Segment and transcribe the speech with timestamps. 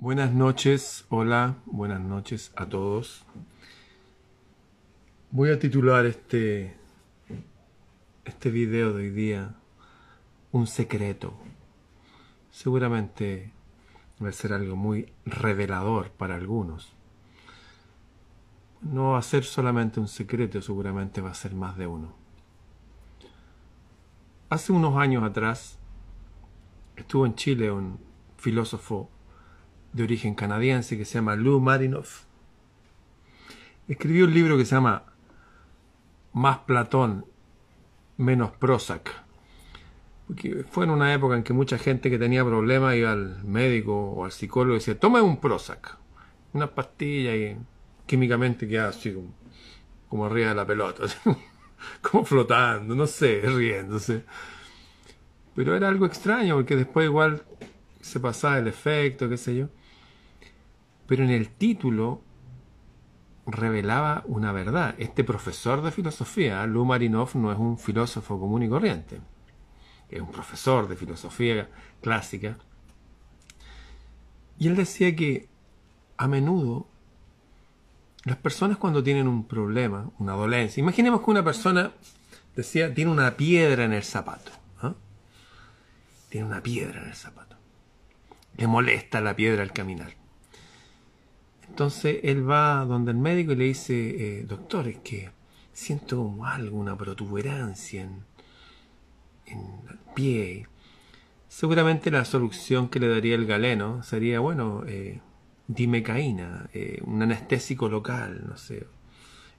[0.00, 3.26] Buenas noches, hola, buenas noches a todos.
[5.32, 6.76] Voy a titular este,
[8.24, 9.56] este video de hoy día
[10.52, 11.34] Un secreto.
[12.52, 13.50] Seguramente
[14.22, 16.92] va a ser algo muy revelador para algunos.
[18.80, 22.14] No va a ser solamente un secreto, seguramente va a ser más de uno.
[24.48, 25.76] Hace unos años atrás
[26.94, 27.98] estuvo en Chile un
[28.36, 29.10] filósofo
[29.92, 32.24] de origen canadiense que se llama Lou Marinoff.
[33.88, 35.04] Escribió un libro que se llama
[36.32, 37.24] Más Platón,
[38.16, 39.10] menos Prozac.
[40.26, 43.94] Porque fue en una época en que mucha gente que tenía problemas iba al médico
[43.94, 45.96] o al psicólogo y decía, toma un Prozac,
[46.52, 47.56] una pastilla y
[48.04, 49.32] químicamente queda así como,
[50.08, 51.04] como arriba de la pelota,
[52.02, 54.24] como flotando, no sé, riéndose.
[55.54, 57.42] Pero era algo extraño porque después igual
[58.00, 59.68] se pasaba el efecto, qué sé yo.
[61.08, 62.20] Pero en el título
[63.46, 64.94] revelaba una verdad.
[64.98, 69.18] Este profesor de filosofía, Lou Marinov, no es un filósofo común y corriente.
[70.10, 71.68] Es un profesor de filosofía
[72.02, 72.58] clásica.
[74.58, 75.48] Y él decía que
[76.18, 76.86] a menudo
[78.24, 81.92] las personas cuando tienen un problema, una dolencia, imaginemos que una persona,
[82.54, 84.52] decía, tiene una piedra en el zapato.
[84.82, 84.94] ¿ah?
[86.28, 87.56] Tiene una piedra en el zapato.
[88.58, 90.12] Le molesta la piedra al caminar.
[91.68, 95.30] Entonces él va donde el médico y le dice, eh, doctor, es que
[95.72, 98.24] siento algo, una protuberancia en,
[99.46, 100.66] el pie.
[101.48, 105.20] Seguramente la solución que le daría el galeno sería, bueno, eh,
[105.68, 108.86] dimecaína, eh, un anestésico local, no sé,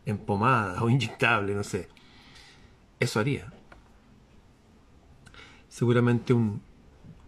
[0.05, 1.87] en pomada o inyectable, no sé.
[2.99, 3.53] Eso haría.
[5.69, 6.61] Seguramente un,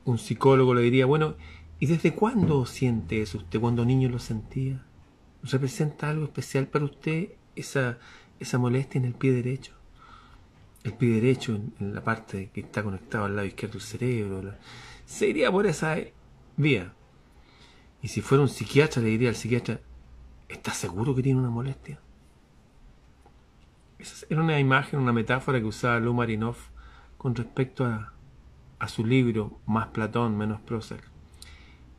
[0.05, 1.35] un psicólogo le diría, bueno,
[1.81, 3.59] ¿Y desde cuándo siente eso usted?
[3.59, 4.85] ¿Cuando niño lo sentía?
[5.41, 7.97] ¿Representa algo especial para usted esa,
[8.39, 9.73] esa molestia en el pie derecho?
[10.83, 14.53] El pie derecho en, la parte que está conectado al lado izquierdo del cerebro.
[15.07, 15.97] se iría por esa
[16.55, 16.93] vía.
[18.03, 19.79] Y si fuera un psiquiatra, le diría al psiquiatra,
[20.49, 21.99] ¿está seguro que tiene una molestia?
[23.97, 26.57] Esa era una imagen, una metáfora que usaba Lou Marinov
[27.17, 28.13] con respecto a,
[28.77, 31.10] a su libro Más Platón, menos Prozac.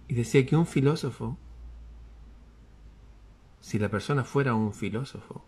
[0.09, 1.39] Y decía que un filósofo,
[3.61, 5.45] si la persona fuera un filósofo,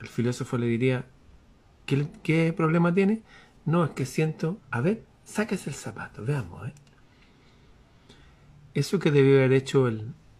[0.00, 1.06] el filósofo le diría,
[1.86, 3.22] ¿qué, problema tiene?
[3.66, 6.68] No, es que siento, a ver, sáquese el zapato, veamos.
[6.68, 6.72] ¿eh?
[8.74, 9.90] Eso que debió haber hecho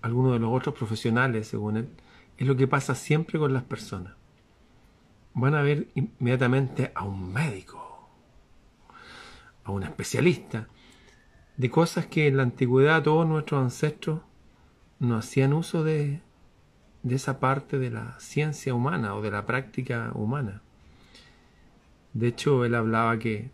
[0.02, 1.88] alguno de los otros profesionales, según él,
[2.38, 4.14] es lo que pasa siempre con las personas.
[5.34, 8.08] Van a ver inmediatamente a un médico,
[9.64, 10.68] a un especialista,
[11.60, 14.22] de cosas que en la antigüedad todos nuestros ancestros
[14.98, 16.22] no hacían uso de,
[17.02, 20.62] de esa parte de la ciencia humana o de la práctica humana.
[22.14, 23.50] De hecho, él hablaba que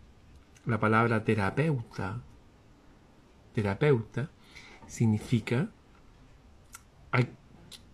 [0.65, 2.21] la palabra terapeuta,
[3.53, 4.29] terapeuta,
[4.87, 5.67] significa
[7.11, 7.23] a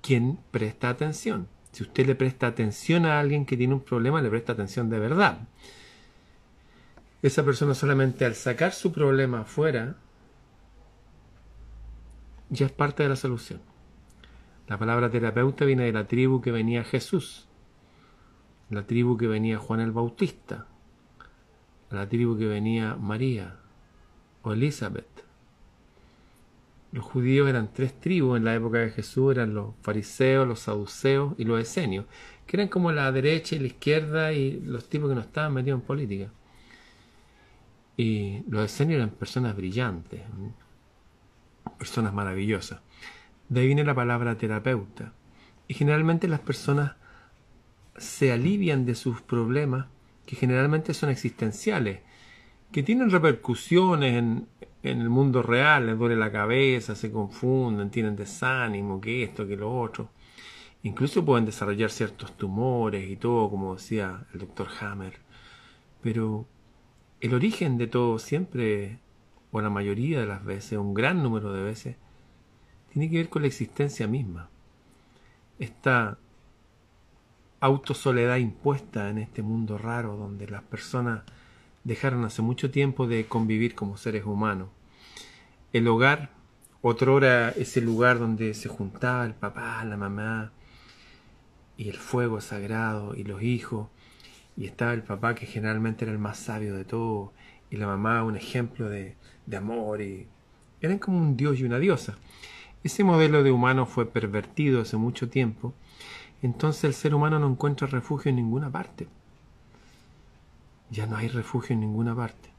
[0.04, 1.48] quien presta atención.
[1.72, 5.00] Si usted le presta atención a alguien que tiene un problema, le presta atención de
[5.00, 5.40] verdad.
[7.24, 9.96] Esa persona solamente al sacar su problema afuera,
[12.54, 13.60] ya es parte de la solución.
[14.68, 17.48] La palabra terapeuta viene de la tribu que venía Jesús,
[18.70, 20.68] la tribu que venía Juan el Bautista,
[21.90, 23.58] la tribu que venía María
[24.44, 25.26] o Elizabeth.
[26.92, 31.34] Los judíos eran tres tribus en la época de Jesús, eran los fariseos, los saduceos
[31.40, 32.06] y los esenios,
[32.46, 35.82] que eran como la derecha y la izquierda y los tipos que no estaban metidos
[35.82, 36.32] en política.
[37.98, 40.22] Y los esenios eran personas brillantes,
[41.84, 42.80] personas maravillosas.
[43.50, 45.12] De ahí viene la palabra terapeuta.
[45.68, 46.94] Y generalmente las personas
[47.98, 49.88] se alivian de sus problemas,
[50.26, 52.00] que generalmente son existenciales,
[52.72, 54.48] que tienen repercusiones en,
[54.82, 59.78] el mundo real, les duele la cabeza, se confunden, tienen desánimo, que esto, que lo
[59.78, 60.10] otro.
[60.84, 65.20] Incluso pueden desarrollar ciertos tumores y todo, como decía el doctor Hammer.
[66.02, 66.46] Pero
[67.20, 69.00] el origen de todo siempre
[69.54, 71.96] o la mayoría de las veces, un gran número de veces,
[72.92, 74.50] tiene que ver con la existencia misma.
[75.60, 76.18] Esta
[77.60, 81.22] autosoledad impuesta en este mundo raro donde las personas
[81.84, 84.70] dejaron hace mucho tiempo de convivir como seres humanos.
[85.72, 86.32] El hogar,
[86.82, 90.52] otrora ese lugar donde se juntaba el papá, la mamá,
[91.78, 93.88] y el fuego sagrado, y los hijos,
[94.58, 97.30] y estaba el papá que generalmente era el más sabio de todos,
[97.70, 99.16] y la mamá un ejemplo de,
[99.46, 100.28] de amor y
[100.82, 102.18] Eran como un dios y una diosa.
[102.84, 105.74] Ese modelo de humano fue pervertido hace mucho tiempo,
[106.42, 109.08] entonces el ser humano no encuentra refugio en ninguna parte.
[110.90, 112.50] Ya no hay refugio en ninguna parte.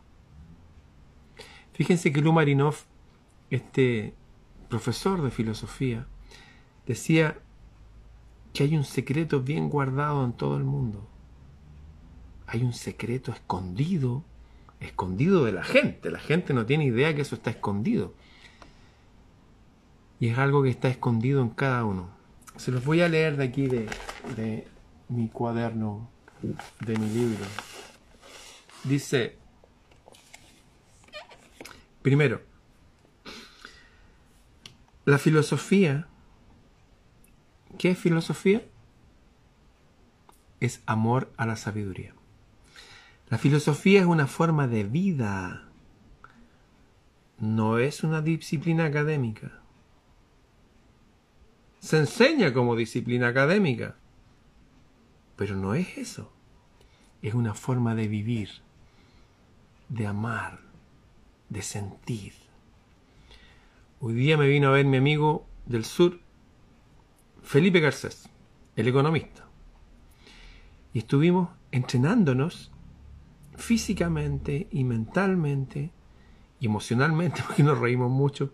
[1.74, 2.76] Fíjense que Lumarinov,
[3.50, 4.14] este
[4.70, 6.06] profesor de filosofía,
[6.86, 7.38] decía
[8.54, 11.06] que hay un secreto bien guardado en todo el mundo.
[12.46, 14.24] Hay un secreto escondido,
[14.80, 16.10] escondido de la gente.
[16.10, 18.14] La gente no tiene idea que eso está escondido.
[20.20, 22.10] Y es algo que está escondido en cada uno.
[22.56, 23.88] Se los voy a leer de aquí de,
[24.36, 24.66] de
[25.08, 26.08] mi cuaderno,
[26.40, 27.44] de mi libro.
[28.84, 29.36] Dice,
[32.02, 32.42] primero,
[35.04, 36.08] la filosofía
[37.78, 38.62] ¿Qué es filosofía?
[40.60, 42.14] Es amor a la sabiduría.
[43.34, 45.64] La filosofía es una forma de vida,
[47.40, 49.60] no es una disciplina académica.
[51.80, 53.96] Se enseña como disciplina académica,
[55.34, 56.32] pero no es eso.
[57.22, 58.50] Es una forma de vivir,
[59.88, 60.60] de amar,
[61.48, 62.34] de sentir.
[63.98, 66.20] Hoy día me vino a ver mi amigo del sur
[67.42, 68.28] Felipe Garcés,
[68.76, 69.44] el economista.
[70.92, 72.70] Y estuvimos entrenándonos
[73.56, 75.90] físicamente y mentalmente
[76.60, 78.50] y emocionalmente, porque nos reímos mucho.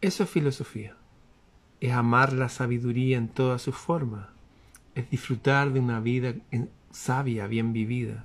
[0.00, 0.96] Eso es filosofía.
[1.80, 4.28] Es amar la sabiduría en todas sus formas.
[4.94, 6.34] Es disfrutar de una vida
[6.90, 8.24] sabia, bien vivida.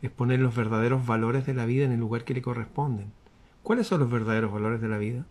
[0.00, 3.12] Es poner los verdaderos valores de la vida en el lugar que le corresponden.
[3.62, 5.26] ¿Cuáles son los verdaderos valores de la vida?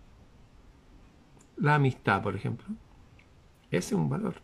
[1.57, 2.68] La amistad, por ejemplo.
[3.69, 4.36] Ese es un valor.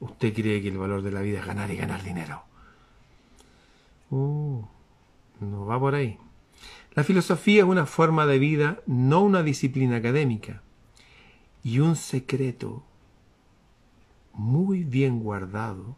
[0.00, 2.42] ¿Usted cree que el valor de la vida es ganar y ganar dinero?
[4.10, 4.64] Uh,
[5.40, 6.18] no va por ahí.
[6.94, 10.62] La filosofía es una forma de vida, no una disciplina académica.
[11.62, 12.82] Y un secreto
[14.32, 15.96] muy bien guardado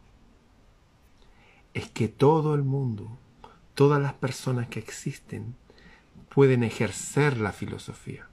[1.73, 3.17] es que todo el mundo,
[3.73, 5.55] todas las personas que existen,
[6.29, 8.27] pueden ejercer la filosofía.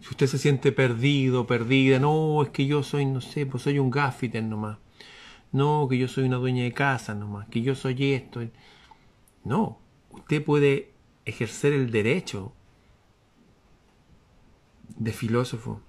[0.00, 3.78] Si usted se siente perdido, perdida, no, es que yo soy, no sé, pues soy
[3.78, 4.78] un gaffiter nomás.
[5.54, 8.42] No, que yo soy una dueña de casa nomás, que yo soy esto.
[9.44, 9.78] No,
[10.10, 10.90] usted puede
[11.24, 12.52] ejercer el derecho
[14.96, 15.80] de filósofo.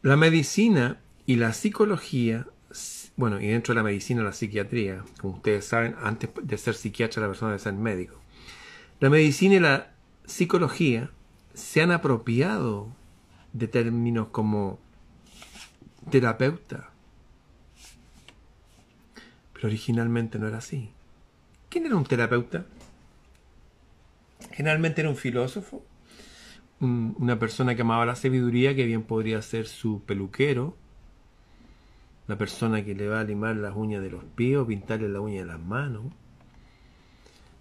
[0.00, 2.46] La medicina y la psicología,
[3.16, 7.20] bueno, y dentro de la medicina la psiquiatría, como ustedes saben, antes de ser psiquiatra
[7.20, 8.14] la persona debe ser médico.
[8.98, 9.92] La medicina y la
[10.24, 11.10] psicología
[11.52, 12.88] se han apropiado
[13.52, 14.78] de términos como
[16.10, 16.90] terapeuta.
[19.52, 20.90] Pero originalmente no era así.
[21.68, 22.66] ¿Quién era un terapeuta?
[24.52, 25.84] Generalmente era un filósofo,
[26.80, 30.76] una persona que amaba la sabiduría, que bien podría ser su peluquero,
[32.26, 35.40] la persona que le va a limar las uñas de los pies pintarle la uña
[35.40, 36.04] de las manos,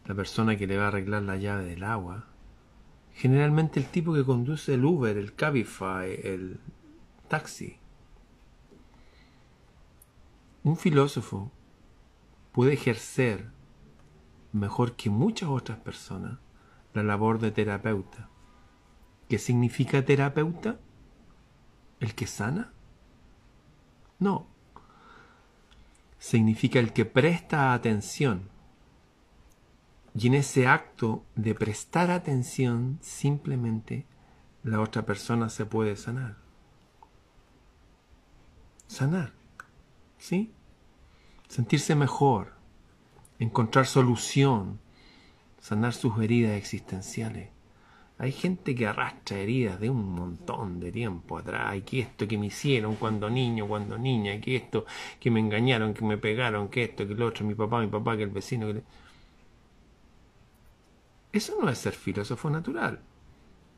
[0.05, 2.25] la persona que le va a arreglar la llave del agua,
[3.17, 6.59] Generalmente el tipo que conduce el Uber, el Cabify, el
[7.27, 7.77] taxi.
[10.67, 11.49] Un filósofo
[12.51, 13.49] puede ejercer
[14.51, 16.39] mejor que muchas otras personas
[16.93, 18.27] la labor de terapeuta.
[19.29, 20.77] ¿Qué significa terapeuta?
[22.01, 22.73] ¿El que sana?
[24.19, 24.45] No.
[26.19, 28.49] Significa el que presta atención
[30.13, 34.05] y en ese acto de prestar atención, simplemente
[34.63, 36.35] la otra persona se puede sanar.
[38.87, 39.31] Sanar.
[40.17, 40.51] ¿Sí?
[41.47, 42.53] Sentirse mejor.
[43.39, 44.79] Encontrar solución.
[45.59, 47.49] Sanar sus heridas existenciales.
[48.19, 52.37] Hay gente que arrastra heridas de un montón de tiempo atrás, y que esto que
[52.37, 54.85] me hicieron cuando niño, cuando niña, que esto
[55.19, 58.17] que me engañaron, que me pegaron, que esto, que lo otro, mi papá, mi papá,
[58.17, 58.81] que el vecino, que...
[61.31, 63.01] Eso no es ser filósofo natural.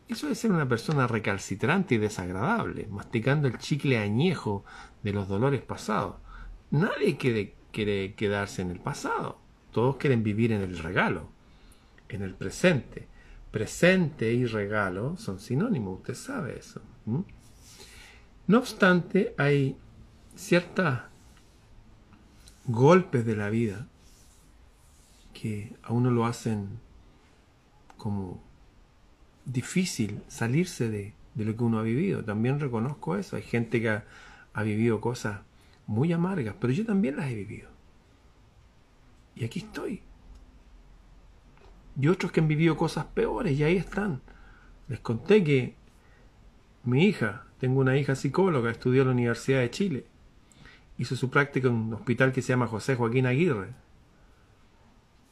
[0.07, 4.63] Eso es ser una persona recalcitrante y desagradable, masticando el chicle añejo
[5.03, 6.15] de los dolores pasados.
[6.71, 9.39] Nadie quiere, quiere quedarse en el pasado.
[9.71, 11.29] Todos quieren vivir en el regalo,
[12.09, 13.07] en el presente.
[13.51, 16.81] Presente y regalo son sinónimos, usted sabe eso.
[18.47, 19.77] No obstante, hay
[20.35, 20.99] ciertos
[22.65, 23.87] golpes de la vida
[25.33, 26.79] que a uno lo hacen
[27.97, 28.41] como
[29.45, 32.23] difícil salirse de, lo que uno ha vivido.
[32.23, 33.35] También reconozco eso.
[33.35, 35.41] Hay gente que ha, vivido cosas
[35.89, 37.67] muy amargas, pero yo también las he vivido.
[39.35, 40.03] Y aquí estoy.
[41.99, 44.21] y otros que han vivido cosas peores y ahí están.
[44.87, 45.75] Les conté que
[46.83, 50.05] mi hija, tengo una hija psicóloga, estudió en la Universidad de Chile.
[50.99, 53.69] Hizo su práctica en un hospital que se llama José Joaquín Aguirre.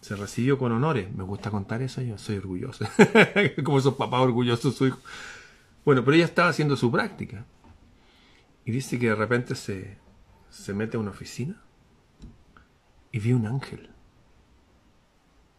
[0.01, 1.13] Se recibió con honores.
[1.13, 2.85] Me gusta contar eso, yo soy orgulloso.
[3.63, 4.99] Como esos papás orgullosos su hijo.
[5.85, 7.45] Bueno, pero ella estaba haciendo su práctica.
[8.65, 9.97] Y dice que de repente se,
[10.49, 11.61] se mete a una oficina
[13.11, 13.89] y vi un ángel.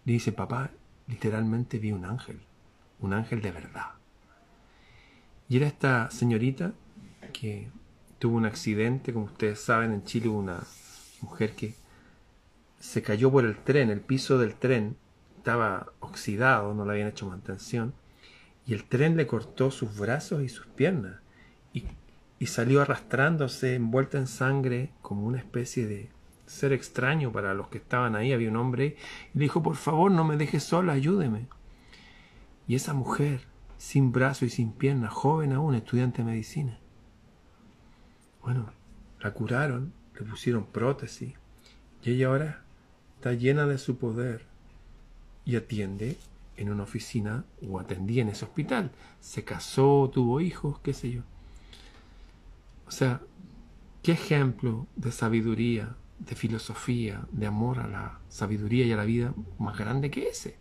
[0.04, 0.70] Dice, papá,
[1.06, 2.40] literalmente vi un ángel.
[3.00, 3.92] Un ángel de verdad.
[5.48, 6.72] Y era esta señorita
[7.32, 7.70] que
[8.18, 10.62] tuvo un accidente, como ustedes saben, en Chile una
[11.20, 11.74] mujer que
[12.80, 14.96] se cayó por el tren, el piso del tren
[15.36, 17.94] estaba oxidado, no le habían hecho mantención,
[18.66, 21.20] y el tren le cortó sus brazos y sus piernas,
[22.38, 26.10] y salió arrastrándose, envuelta en sangre, como una especie de
[26.46, 28.32] ser extraño para los que estaban ahí.
[28.32, 28.96] Había un hombre
[29.34, 31.46] y le dijo, por favor, no me dejes sola, ayúdeme.
[32.66, 33.40] Y esa mujer
[33.76, 36.78] sin brazo y sin pierna, joven aún, estudiante de medicina.
[38.42, 38.70] Bueno,
[39.20, 41.34] la curaron, le pusieron prótesis
[42.02, 42.62] y ella ahora
[43.16, 44.46] está llena de su poder
[45.44, 46.16] y atiende
[46.56, 48.90] en una oficina o atendía en ese hospital.
[49.20, 51.22] Se casó, tuvo hijos, qué sé yo.
[52.88, 53.20] O sea,
[54.02, 59.34] qué ejemplo de sabiduría, de filosofía, de amor a la sabiduría y a la vida
[59.58, 60.56] más grande que ese.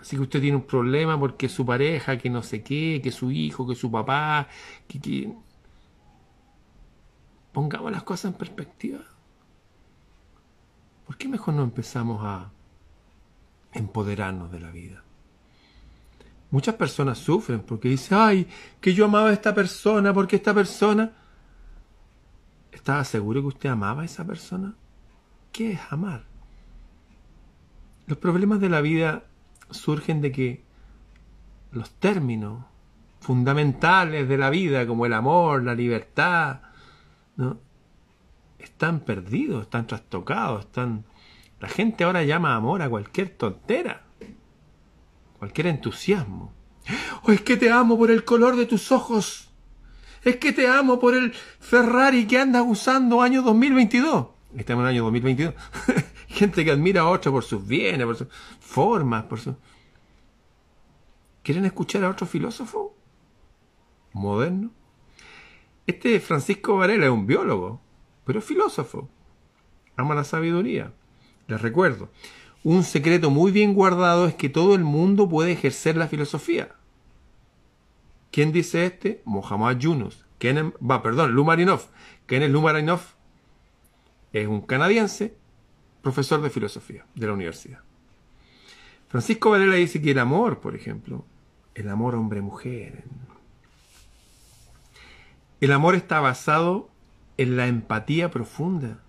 [0.00, 3.30] Así que usted tiene un problema porque su pareja, que no sé qué, que su
[3.30, 4.48] hijo, que su papá,
[4.88, 5.30] que,
[7.52, 9.00] Pongamos las cosas en perspectiva.
[11.06, 12.52] ¿Por qué mejor no empezamos a
[13.72, 15.02] empoderarnos de la vida?
[16.50, 18.48] Muchas personas sufren porque dicen, ay,
[18.80, 21.12] que yo amaba a esta persona porque esta persona...
[22.72, 24.74] ¿Estaba seguro que usted amaba a esa persona?
[25.52, 26.24] ¿Qué es amar?
[28.06, 29.24] Los problemas de la vida
[29.70, 30.64] surgen de que
[31.72, 32.64] los términos
[33.20, 36.60] fundamentales de la vida, como el amor, la libertad,
[37.36, 37.58] ¿no?
[38.58, 41.04] están perdidos, están trastocados, están...
[41.60, 44.02] La gente ahora llama amor a cualquier tontera,
[45.38, 46.52] cualquier entusiasmo.
[47.22, 49.50] Oh, es que te amo por el color de tus ojos.
[50.24, 54.26] Es que te amo por el Ferrari que andas usando año 2022.
[54.56, 55.54] Estamos en el año 2022.
[56.28, 58.28] Gente que admira a otro por sus bienes, por sus
[58.60, 59.56] formas, por su...
[61.42, 62.94] ¿Quieren escuchar a otro filósofo?
[64.12, 64.70] Moderno.
[65.86, 67.80] Este Francisco Varela es un biólogo,
[68.24, 69.08] pero filósofo.
[69.96, 70.92] Ama la sabiduría.
[71.46, 72.10] Les recuerdo,
[72.64, 76.74] un secreto muy bien guardado es que todo el mundo puede ejercer la filosofía.
[78.30, 79.22] ¿Quién dice este?
[79.24, 80.24] Mohamed Yunus.
[80.44, 81.82] va, perdón, Lumarinov.
[82.28, 83.00] es Lumarinov
[84.32, 85.34] es un canadiense
[86.02, 87.80] profesor de filosofía de la universidad.
[89.08, 91.24] Francisco Varela dice que el amor, por ejemplo,
[91.74, 93.04] el amor hombre-mujer,
[95.60, 96.90] el amor está basado
[97.36, 99.00] en la empatía profunda.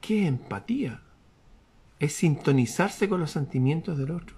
[0.00, 1.02] ¿Qué empatía?
[1.98, 4.36] Es sintonizarse con los sentimientos del otro,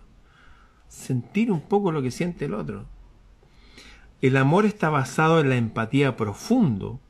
[0.88, 2.86] sentir un poco lo que siente el otro.
[4.20, 7.00] El amor está basado en la empatía profundo,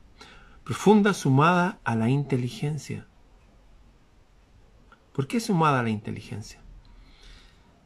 [0.63, 3.07] profunda sumada a la inteligencia.
[5.13, 6.61] ¿Por qué sumada a la inteligencia?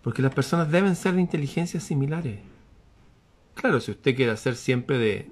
[0.02, 2.40] Porque las personas deben ser de inteligencias similares.
[3.56, 5.32] Claro, si usted quiere hacer siempre de,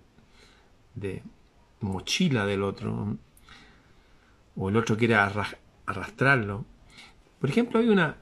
[0.96, 1.24] de
[1.82, 3.18] mochila del otro,
[4.56, 6.66] o el otro quiere arrastrarlo.
[7.42, 8.16] Por ejemplo, hay una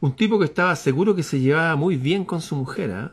[0.00, 3.10] un tipo que estaba seguro que se llevaba muy bien con su mujer, ¿eh?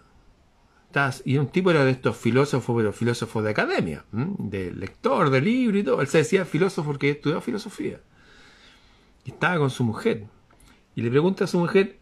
[1.26, 5.78] y un tipo era de estos filósofos, pero filósofos de academia, de lector, de libro
[5.78, 6.02] y todo.
[6.02, 8.00] Él se decía filósofo porque estudiaba filosofía.
[9.26, 10.28] Y estaba con su mujer.
[10.96, 11.98] Y le pregunta a su mujer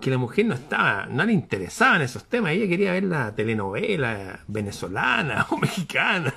[0.00, 2.52] que la mujer no estaba, no le interesaba en esos temas.
[2.52, 6.32] Ella quería ver la telenovela venezolana o mexicana.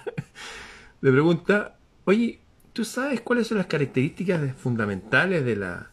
[1.01, 2.39] Le pregunta, oye,
[2.73, 5.91] ¿tú sabes cuáles son las características fundamentales de la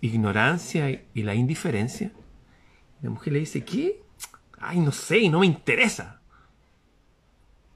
[0.00, 2.10] ignorancia y la indiferencia?
[3.02, 4.02] La mujer le dice, ¿qué?
[4.58, 6.20] Ay, no sé, no me interesa.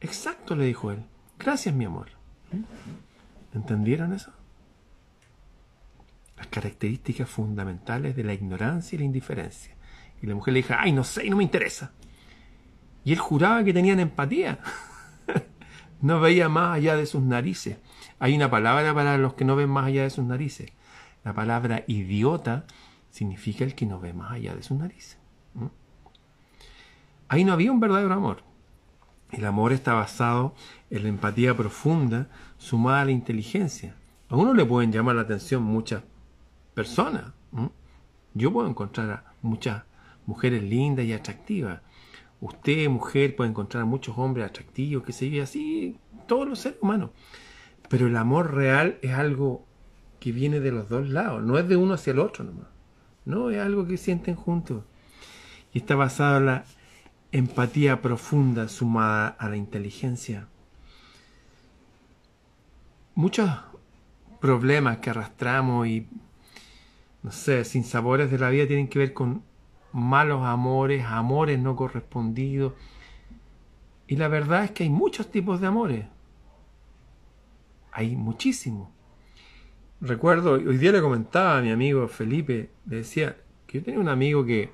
[0.00, 1.04] Exacto, le dijo él.
[1.38, 2.08] Gracias, mi amor.
[3.54, 4.32] ¿Entendieron eso?
[6.36, 9.74] Las características fundamentales de la ignorancia y la indiferencia.
[10.20, 11.92] Y la mujer le dijo, ay, no sé, no me interesa.
[13.04, 14.58] Y él juraba que tenían empatía.
[16.00, 17.76] no veía más allá de sus narices.
[18.22, 20.70] Hay una palabra para los que no ven más allá de sus narices.
[21.24, 22.66] La palabra idiota
[23.10, 25.18] significa el que no ve más allá de sus narices.
[27.26, 28.44] Ahí no había un verdadero amor.
[29.32, 30.54] El amor está basado
[30.88, 33.96] en la empatía profunda sumada a la inteligencia.
[34.28, 36.04] A uno le pueden llamar la atención muchas
[36.74, 37.32] personas.
[38.34, 39.82] Yo puedo encontrar a muchas
[40.26, 41.80] mujeres lindas y atractivas.
[42.40, 45.98] Usted, mujer, puede encontrar a muchos hombres atractivos, que se vive así,
[46.28, 47.10] todos los seres humanos.
[47.92, 49.66] Pero el amor real es algo
[50.18, 52.68] que viene de los dos lados, no es de uno hacia el otro nomás.
[53.26, 54.82] No, es algo que sienten juntos.
[55.74, 56.64] Y está basado en la
[57.32, 60.48] empatía profunda sumada a la inteligencia.
[63.14, 63.50] Muchos
[64.40, 66.08] problemas que arrastramos y,
[67.22, 69.42] no sé, sin sabores de la vida tienen que ver con
[69.92, 72.72] malos amores, amores no correspondidos.
[74.06, 76.06] Y la verdad es que hay muchos tipos de amores.
[77.92, 78.88] Hay muchísimos.
[80.00, 84.08] Recuerdo, hoy día le comentaba a mi amigo Felipe, le decía que yo tenía un
[84.08, 84.70] amigo que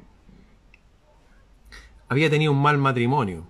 [2.09, 3.47] había tenido un mal matrimonio.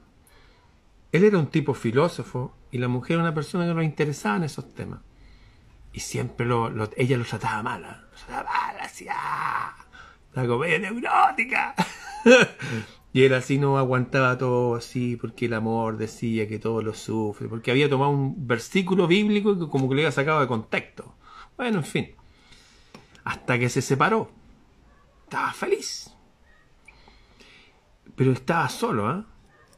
[1.13, 4.37] Él era un tipo filósofo y la mujer era una persona que no le interesaba
[4.37, 5.01] en esos temas.
[5.93, 7.87] Y siempre lo, ella lo trataba mal, ¿eh?
[7.87, 8.77] lo trataba mal,
[9.11, 9.77] ¡ah!
[10.35, 11.75] la comedia neurótica.
[13.13, 17.49] y él así no aguantaba todo así, porque el amor decía que todo lo sufre,
[17.49, 21.15] porque había tomado un versículo bíblico que como que le había sacado de contexto.
[21.57, 22.15] Bueno, en fin.
[23.25, 24.31] Hasta que se separó.
[25.25, 26.15] Estaba feliz
[28.19, 29.25] pero estaba solo, ¿ah?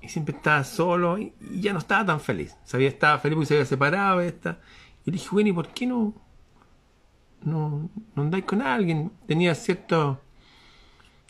[0.00, 2.56] Y siempre estaba solo y, ya no estaba tan feliz.
[2.64, 4.22] Sabía, estaba feliz porque se había separado.
[4.22, 4.58] Esta.
[5.04, 6.14] Y le dije, bueno, ¿y por qué no,
[7.42, 9.12] no, no andáis con alguien?
[9.26, 10.22] Tenía cierto,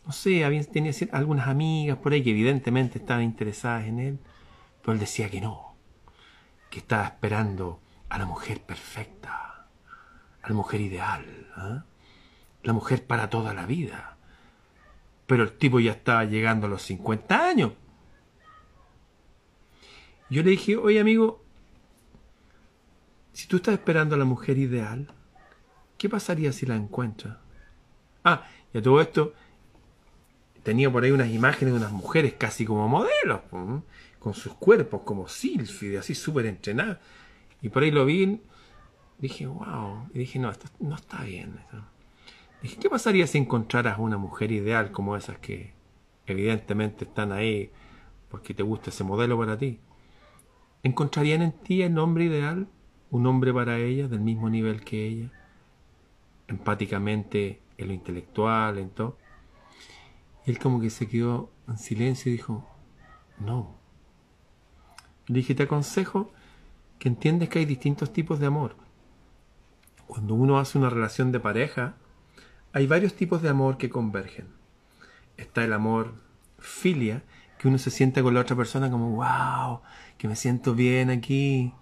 [0.06, 4.18] no sé, había, tenía algunas amigas por ahí que evidentemente estaban interesadas en él,
[4.80, 5.74] pero él decía que no,
[6.70, 9.66] que estaba esperando a la mujer perfecta,
[10.42, 11.24] a la mujer ideal,
[11.56, 11.84] ¿ah?
[12.62, 14.16] la mujer para toda la vida
[15.30, 17.70] pero el tipo ya estaba llegando a los 50 años.
[20.28, 21.44] Yo le dije, oye amigo,
[23.32, 25.06] si tú estás esperando a la mujer ideal,
[25.98, 27.36] ¿qué pasaría si la encuentras?
[28.24, 28.42] Ah,
[28.74, 29.32] y a todo esto,
[30.62, 33.40] tenía por ahí unas imágenes de unas mujeres casi como modelos,
[34.18, 36.98] con sus cuerpos como sílfide, así súper entrenadas.
[37.62, 38.40] Y por ahí lo vi,
[39.18, 41.58] dije, wow, y dije, no, esto no está bien.
[42.62, 45.72] Dije, ¿qué pasaría si encontraras una mujer ideal como esas que
[46.26, 47.70] evidentemente están ahí
[48.28, 49.80] porque te gusta ese modelo para ti?
[50.82, 52.68] ¿Encontrarían en ti el hombre ideal?
[53.10, 55.30] ¿Un hombre para ella del mismo nivel que ella?
[56.48, 59.18] Empáticamente en lo intelectual, en todo.
[60.46, 62.66] Él como que se quedó en silencio y dijo,
[63.38, 63.74] no.
[65.26, 66.32] Le dije, te aconsejo
[66.98, 68.76] que entiendes que hay distintos tipos de amor.
[70.06, 71.94] Cuando uno hace una relación de pareja,
[72.72, 74.48] hay varios tipos de amor que convergen.
[75.36, 76.14] Está el amor
[76.58, 77.22] filia,
[77.58, 79.80] que uno se sienta con la otra persona como, wow,
[80.18, 81.72] que me siento bien aquí,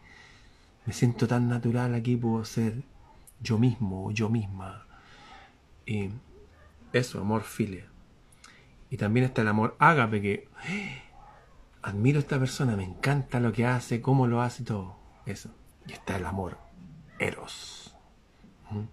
[0.87, 2.83] me siento tan natural aquí, puedo ser
[3.41, 4.87] yo mismo o yo misma.
[5.87, 6.11] Y
[6.93, 7.87] eso, amor filia.
[8.91, 10.49] Y también está el amor ágape, que
[11.83, 14.97] admiro a esta persona, me encanta lo que hace, cómo lo hace y todo.
[15.27, 15.51] Eso.
[15.87, 16.59] Y está el amor
[17.19, 17.95] eros.
[18.71, 18.85] ¿Mm?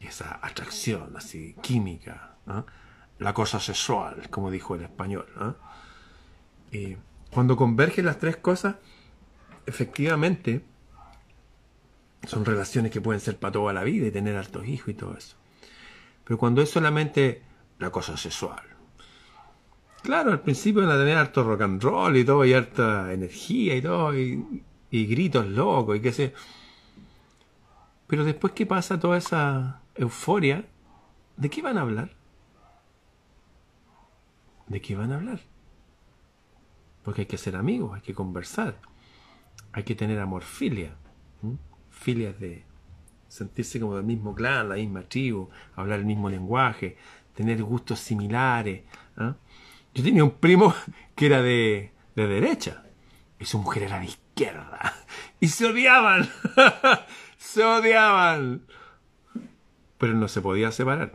[0.00, 2.36] esa atracción así química,
[3.18, 5.26] la cosa sexual, como dijo el español.
[6.70, 6.96] Y
[7.30, 8.76] cuando convergen las tres cosas,
[9.66, 10.64] efectivamente
[12.26, 15.16] son relaciones que pueden ser para toda la vida y tener hartos hijos y todo
[15.16, 15.36] eso.
[16.24, 17.42] Pero cuando es solamente
[17.78, 18.62] la cosa sexual,
[20.02, 23.76] claro, al principio van a tener harto rock and roll y todo, y harta energía
[23.76, 26.34] y todo, y, gritos locos y qué sé.
[28.06, 30.64] Pero después que pasa toda esa euforia,
[31.36, 32.16] ¿de qué van a hablar?
[34.68, 35.40] ¿De qué van a hablar?
[37.02, 38.80] Porque hay que ser amigos, hay que conversar,
[39.72, 40.96] hay que tener amorfilia,
[41.90, 42.64] filia de
[43.28, 46.96] sentirse como del mismo clan, la misma tribu, hablar el mismo lenguaje,
[47.34, 48.84] tener gustos similares.
[49.16, 49.36] ¿ah?
[49.96, 50.74] Yo tenía un primo
[51.14, 52.84] que era de, de derecha
[53.40, 54.94] y su mujer era de izquierda
[55.40, 56.28] y se odiaban,
[57.38, 58.60] se odiaban
[59.96, 61.14] pero no se podía separar.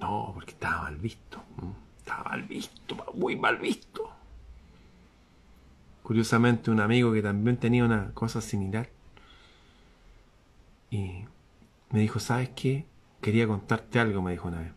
[0.00, 1.40] No, porque estaba mal visto.
[1.98, 4.10] Estaba mal visto, muy mal visto.
[6.02, 8.88] Curiosamente, un amigo que también tenía una cosa similar.
[10.90, 11.24] Y
[11.90, 12.86] me dijo, ¿sabes qué?
[13.20, 14.72] Quería contarte algo, me dijo una vez.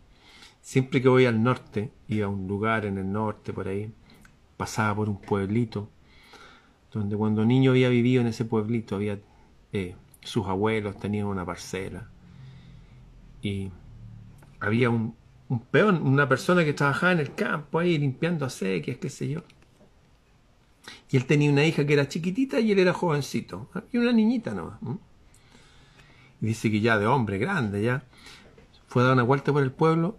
[0.65, 3.93] Siempre que voy al norte, iba a un lugar en el norte, por ahí,
[4.58, 5.91] pasaba por un pueblito,
[6.91, 9.19] donde cuando niño había vivido en ese pueblito, había
[9.73, 12.10] eh, sus abuelos tenían una parcela
[13.43, 13.69] y
[14.60, 15.15] había un,
[15.69, 19.43] peón, una persona que trabajaba en el campo ahí limpiando acequias, qué sé yo.
[21.12, 23.69] Y él tenía una hija que era chiquitita y él era jovencito.
[23.91, 24.80] Y una niñita nomás.
[26.41, 28.04] Y dice que ya de hombre grande ya.
[28.88, 30.17] Fue a dar una vuelta por el pueblo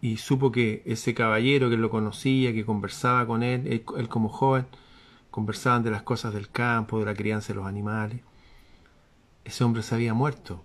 [0.00, 4.66] y, supo que ese caballero que lo conocía, que conversaba con él, él, como joven,
[5.30, 8.20] conversaban de las cosas del campo, de la crianza de los animales.
[9.44, 10.64] Ese hombre se había muerto.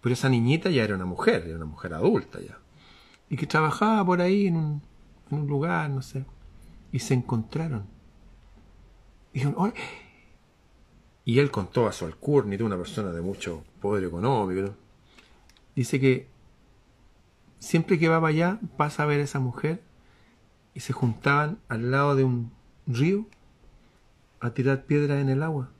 [0.00, 2.58] Pero esa niñita ya era una mujer, era una mujer adulta ya.
[3.28, 4.82] Y que trabajaba por ahí en un,
[5.30, 6.24] en un lugar, no sé.
[6.92, 7.86] Y se encontraron.
[9.32, 9.74] Dijeron,
[11.26, 14.76] y él contó a su alcurni, una persona de mucho poder económico.
[15.74, 16.28] Dice que
[17.66, 19.82] siempre que va para allá pasa a ver a esa mujer
[20.72, 22.52] y se juntaban al lado de un
[22.86, 23.26] río
[24.38, 25.70] a tirar piedras en el agua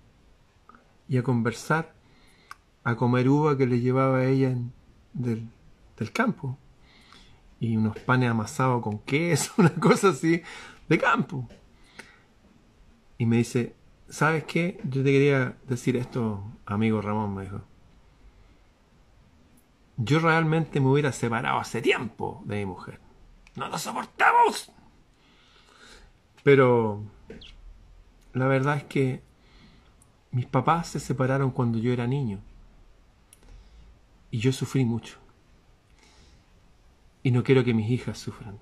[1.08, 1.94] y a conversar,
[2.82, 4.56] a comer uva que le llevaba a ella
[5.12, 5.48] del,
[5.96, 6.58] del campo
[7.60, 10.42] y unos panes amasados con queso, una cosa así
[10.88, 11.48] de campo.
[13.16, 13.76] Y me dice,
[14.08, 14.80] ¿sabes qué?
[14.82, 17.62] Yo te quería decir esto, amigo Ramón, me dijo.
[19.96, 23.00] Yo realmente me hubiera separado hace tiempo de mi mujer.
[23.54, 24.70] No nos soportamos.
[26.42, 27.02] Pero
[28.34, 29.22] la verdad es que
[30.30, 32.40] mis papás se separaron cuando yo era niño.
[34.30, 35.18] Y yo sufrí mucho.
[37.22, 38.58] Y no quiero que mis hijas sufran.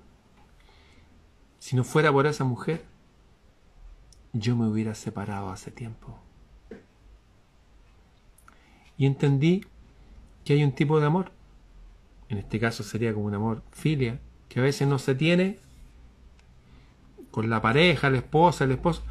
[1.59, 2.85] Si no fuera por esa mujer,
[4.31, 6.17] yo me hubiera separado hace tiempo.
[8.97, 9.65] Y entendí
[10.45, 11.31] que hay un tipo de amor,
[12.29, 15.57] en este caso sería como un amor filia, que a veces no se tiene
[17.31, 19.03] con la pareja, la esposa, el esposo,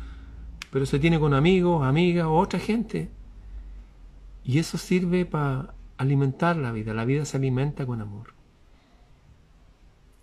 [0.70, 3.10] pero se tiene con amigos, amigas o otra gente.
[4.44, 6.94] Y eso sirve para alimentar la vida.
[6.94, 8.32] La vida se alimenta con amor.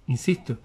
[0.07, 0.57] Insisto,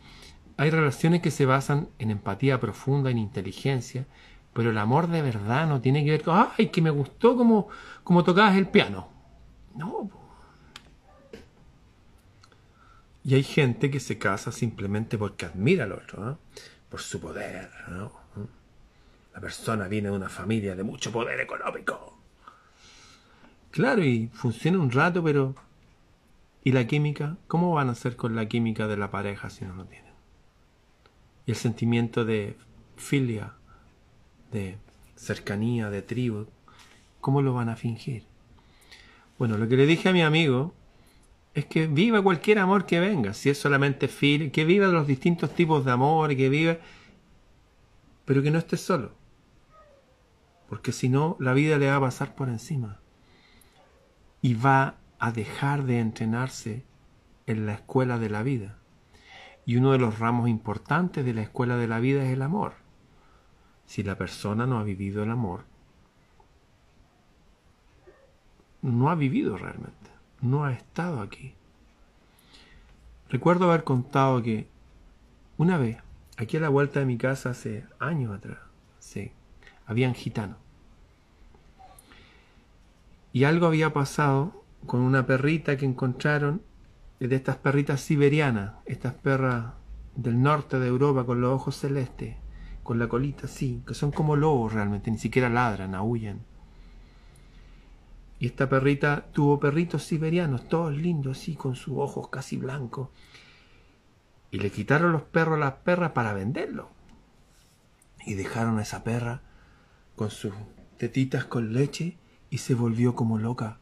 [0.56, 4.06] hay relaciones que se basan en empatía profunda, en inteligencia,
[4.52, 7.68] pero el amor de verdad no tiene que ver con, ay, que me gustó como,
[8.02, 9.08] como tocabas el piano.
[9.74, 10.25] No.
[13.26, 16.38] Y hay gente que se casa simplemente porque admira al otro,
[16.88, 17.68] por su poder.
[19.34, 22.18] La persona viene de una familia de mucho poder económico.
[23.72, 25.56] Claro, y funciona un rato, pero
[26.62, 27.36] ¿y la química?
[27.48, 30.06] ¿Cómo van a hacer con la química de la pareja si no lo tienen?
[31.46, 32.56] y el sentimiento de
[32.96, 33.52] filia,
[34.50, 34.76] de
[35.14, 36.46] cercanía, de tribu,
[37.20, 38.24] ¿cómo lo van a fingir?
[39.38, 40.74] Bueno, lo que le dije a mi amigo
[41.56, 45.54] es que viva cualquier amor que venga, si es solamente filia, que viva los distintos
[45.54, 46.76] tipos de amor, que viva,
[48.26, 49.14] pero que no esté solo,
[50.68, 53.00] porque si no, la vida le va a pasar por encima
[54.42, 56.84] y va a dejar de entrenarse
[57.46, 58.76] en la escuela de la vida.
[59.64, 62.74] Y uno de los ramos importantes de la escuela de la vida es el amor.
[63.86, 65.64] Si la persona no ha vivido el amor,
[68.82, 70.10] no ha vivido realmente,
[70.50, 71.54] no ha estado aquí.
[73.28, 74.68] Recuerdo haber contado que
[75.58, 75.98] una vez,
[76.36, 78.58] aquí a la vuelta de mi casa hace años atrás,
[78.98, 79.32] sí,
[79.86, 80.58] habían gitanos.
[83.32, 86.62] Y algo había pasado con una perrita que encontraron
[87.18, 89.72] de estas perritas siberianas, estas perras
[90.14, 92.36] del norte de Europa con los ojos celestes,
[92.82, 96.40] con la colita así, que son como lobos realmente, ni siquiera ladran, aullan.
[98.38, 103.08] Y esta perrita tuvo perritos siberianos, todos lindos así, con sus ojos casi blancos.
[104.50, 106.90] Y le quitaron los perros a las perras para venderlo.
[108.26, 109.42] Y dejaron a esa perra
[110.16, 110.52] con sus
[110.98, 112.16] tetitas con leche
[112.50, 113.78] y se volvió como loca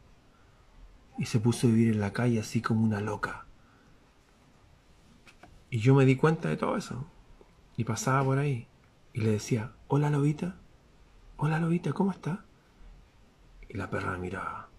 [1.17, 3.45] y se puso a vivir en la calle así como una loca.
[5.69, 7.05] Y yo me di cuenta de todo eso.
[7.77, 8.67] Y pasaba por ahí.
[9.13, 10.57] Y le decía, hola lobita,
[11.37, 12.45] hola lobita, ¿cómo está?
[13.69, 14.69] Y la perra me miraba.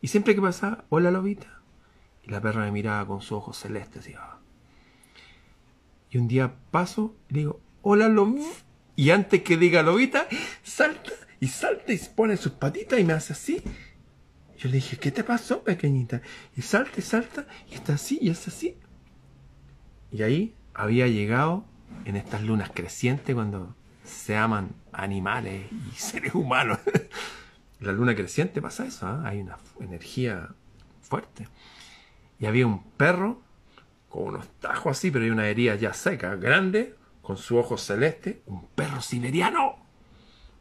[0.00, 1.60] Y siempre que pasaba, hola lobita.
[2.22, 4.08] Y la perra me miraba con sus ojos celestes.
[4.08, 4.14] Y,
[6.10, 8.46] y un día paso y le digo, hola lobita.
[8.94, 10.26] Y antes que diga lobita,
[10.62, 13.62] salta y salta y pone sus patitas y me hace así.
[14.58, 16.22] Yo le dije, ¿qué te pasó, pequeñita?
[16.56, 18.78] Y salta y salta, y está así, y es así.
[20.10, 21.64] Y ahí había llegado
[22.06, 26.78] en estas lunas crecientes cuando se aman animales y seres humanos.
[27.80, 29.22] la luna creciente pasa eso, ¿ah?
[29.24, 30.48] hay una energía
[31.02, 31.48] fuerte.
[32.38, 33.40] Y había un perro
[34.08, 38.42] con unos tajos así, pero hay una herida ya seca, grande, con su ojo celeste,
[38.46, 39.76] un perro siberiano,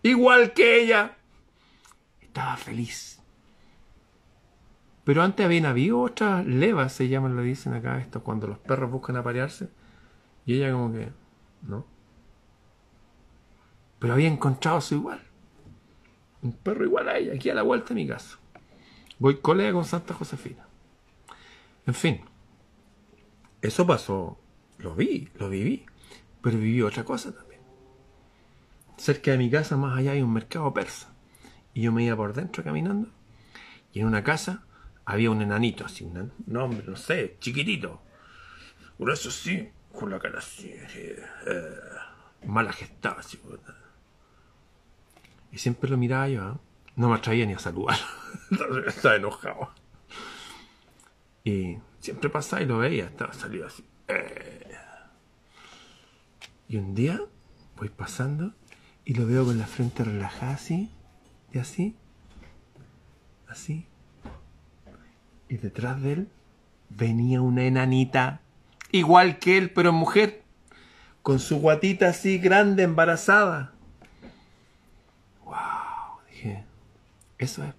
[0.04, 1.18] igual que ella.
[2.22, 3.16] Estaba feliz
[5.06, 8.92] pero antes habían habido otras levas, se llaman, lo dicen acá, esto, cuando los perros
[8.92, 9.70] buscan aparearse.
[10.48, 11.10] Y ella como que,
[11.62, 11.86] no.
[14.06, 15.20] Pero había encontrado su igual.
[16.44, 18.38] Un perro igual a ella, aquí a la vuelta de mi casa.
[19.18, 20.68] Voy colega con Santa Josefina.
[21.88, 22.22] En fin.
[23.64, 24.38] Eso pasó,
[24.78, 25.88] lo vi, lo viví,
[26.40, 27.62] pero viví otra cosa también.
[28.96, 31.12] Cerca de mi casa, más allá, hay un mercado persa.
[31.74, 33.10] Y yo me iba por dentro caminando.
[33.92, 34.66] Y en una casa
[35.04, 38.04] había un enanito, así, un hombre, no sé, chiquitito.
[39.12, 41.24] eso sí, con la cara así, eh,
[42.72, 43.40] gestada, así.
[45.56, 46.58] Y siempre lo miraba yo, ¿eh?
[46.98, 47.96] no me atraía ni a saludar.
[48.88, 49.72] estaba enojado.
[51.46, 53.86] Y siempre pasaba y lo veía, estaba salido así.
[54.10, 54.76] Eh.
[56.68, 57.22] Y un día
[57.78, 58.52] voy pasando
[59.06, 60.90] y lo veo con la frente relajada así,
[61.54, 61.96] y así,
[63.48, 63.86] así.
[65.48, 66.28] Y detrás de él
[66.90, 68.42] venía una enanita,
[68.92, 70.44] igual que él, pero mujer,
[71.22, 73.72] con su guatita así grande, embarazada.
[75.46, 76.20] ¡Wow!
[76.32, 76.64] Dije,
[77.38, 77.74] eso es.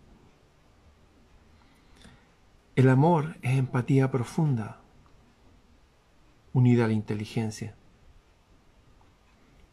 [2.76, 4.80] El amor es empatía profunda,
[6.52, 7.74] unida a la inteligencia.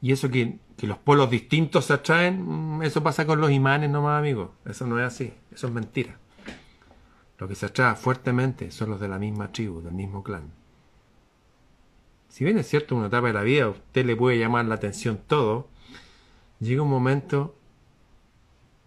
[0.01, 4.19] Y eso que, los polos distintos se atraen, mm, eso pasa con los imanes nomás,
[4.19, 4.49] amigos.
[4.65, 6.17] Eso no es así, eso es mentira.
[7.37, 10.51] Lo que se atrae fuertemente son los de la misma tribu, del mismo clan.
[12.27, 14.75] Si bien es cierto, en una etapa de la vida usted le puede llamar la
[14.75, 15.67] atención todo,
[16.59, 17.55] llega un momento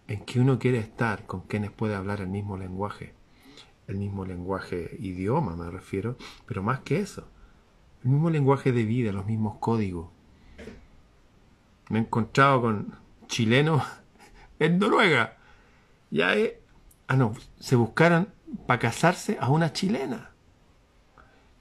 [0.08, 3.14] en que uno quiere estar con quienes puede hablar el mismo lenguaje,
[3.88, 6.16] el mismo lenguaje idioma me refiero,
[6.46, 7.28] pero más que eso,
[8.04, 10.08] el mismo lenguaje de vida, los mismos códigos,
[11.88, 12.94] me he encontrado con
[13.28, 13.82] chilenos
[14.58, 15.36] en Noruega.
[16.10, 16.54] Ya es.
[17.08, 18.28] Ah, no, se buscaron
[18.66, 20.30] para casarse a una chilena.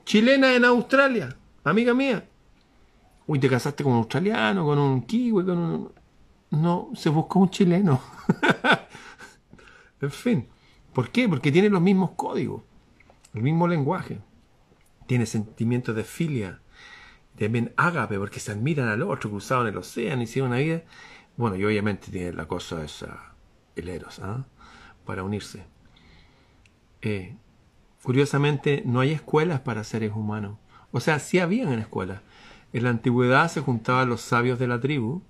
[0.06, 2.28] Chilena en Australia, amiga mía.
[3.28, 5.92] Uy, te casaste con un australiano, con un kiwi, con un.
[6.56, 8.02] No, se buscó un chileno.
[10.02, 10.48] en fin.
[10.94, 11.28] ¿Por qué?
[11.28, 12.62] Porque tiene los mismos códigos,
[13.34, 14.20] el mismo lenguaje.
[15.08, 16.62] Tiene sentimientos de filia,
[17.38, 20.84] también ágape, porque se admiran al otro, cruzaron el océano, hicieron una vida.
[21.36, 23.34] Bueno, y obviamente tiene la cosa esa,
[23.76, 24.46] el Eros, ¿ah?
[25.04, 25.66] para unirse.
[27.02, 27.36] Eh,
[28.02, 30.58] curiosamente, no hay escuelas para seres humanos.
[30.94, 32.22] O sea, sí habían en escuelas.
[32.72, 35.22] En la antigüedad se juntaban los sabios de la tribu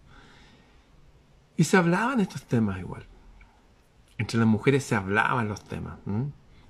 [1.57, 3.05] y se hablaban estos temas igual.
[4.17, 5.99] Entre las mujeres se hablaban los temas.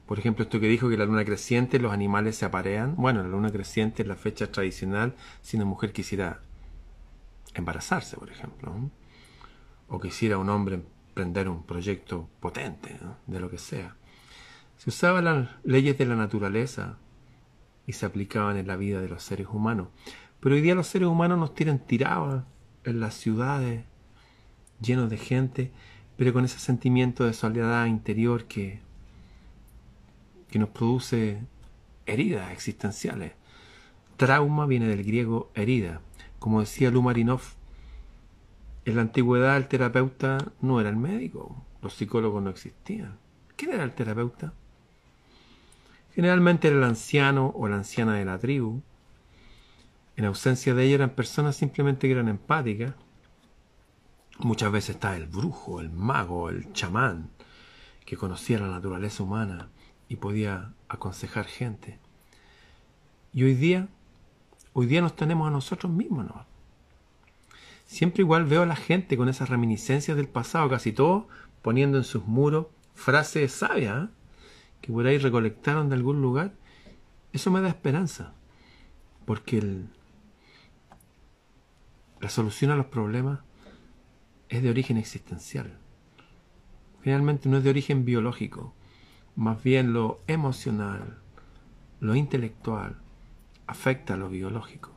[0.05, 2.95] Por ejemplo, esto que dijo que la luna creciente, los animales se aparean.
[2.95, 6.41] Bueno, la luna creciente es la fecha tradicional si una mujer quisiera
[7.53, 8.73] embarazarse, por ejemplo.
[9.87, 13.95] O quisiera un hombre emprender un proyecto potente, de lo que sea.
[14.77, 16.97] Se usaban las leyes de la naturaleza
[17.87, 19.87] y se aplicaban en la vida de los seres humanos.
[20.39, 22.43] Pero hoy día los seres humanos nos tiran tirados
[22.83, 23.85] en las ciudades,
[24.85, 25.71] llenos de gente,
[26.17, 28.85] pero con ese sentimiento de soledad interior que
[30.55, 31.41] que nos produce
[32.05, 33.33] heridas existenciales.
[34.15, 35.99] Trauma viene del griego herida.
[36.39, 37.41] Como decía Lumarinov,
[38.85, 43.17] en la antigüedad el terapeuta no era el médico, los psicólogos no existían.
[43.57, 44.53] ¿Quién era el terapeuta?
[46.13, 48.81] Generalmente era el anciano o la anciana de la tribu.
[50.15, 52.93] En ausencia de ella eran personas simplemente que eran empáticas.
[54.45, 57.31] Muchas veces está el brujo, el mago, el chamán,
[58.05, 59.69] que conocía la naturaleza humana
[60.07, 61.97] y podía aconsejar gente.
[63.33, 63.87] Y hoy día,
[64.73, 66.45] hoy día nos tenemos a nosotros mismos, ¿no?
[67.87, 71.23] Siempre igual veo a la gente con esas reminiscencias del pasado, casi todos
[71.63, 74.07] poniendo en sus muros frases sabias ¿eh?
[74.81, 76.53] que por ahí recolectaron de algún lugar.
[77.33, 78.35] Eso me da esperanza,
[79.25, 79.89] porque el,
[82.19, 83.39] la solución a los problemas
[84.49, 85.77] es de origen existencial.
[87.03, 88.73] Generalmente no es de origen biológico
[89.35, 91.17] más bien lo emocional,
[91.99, 92.95] lo intelectual,
[93.67, 94.91] afecta a lo biológico.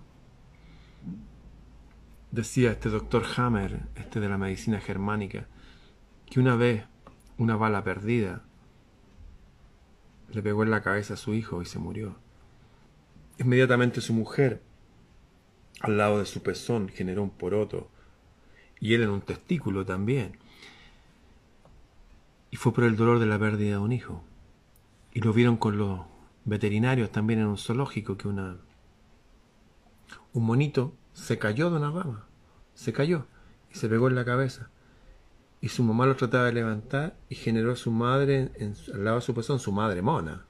[2.31, 5.49] Decía este doctor Hammer, este de la medicina germánica,
[6.27, 6.85] que una vez
[7.37, 8.45] una bala perdida
[10.33, 12.17] le pegó en la cabeza a su hijo y se murió.
[13.39, 14.63] Inmediatamente su mujer,
[15.81, 17.91] al lado de su pezón, generó un poroto
[18.81, 20.39] y él en un testículo también.
[22.51, 24.23] Y fue por el dolor de la pérdida de un hijo.
[25.13, 26.01] Y lo vieron con los
[26.45, 28.57] veterinarios también en un zoológico que una
[30.33, 32.27] un monito se cayó de una rama,
[32.75, 33.27] se cayó
[33.73, 34.71] y se pegó en la cabeza.
[35.61, 39.17] Y su mamá lo trataba de levantar y generó a su madre en, al lado
[39.17, 40.47] de su pezón, su madre mona.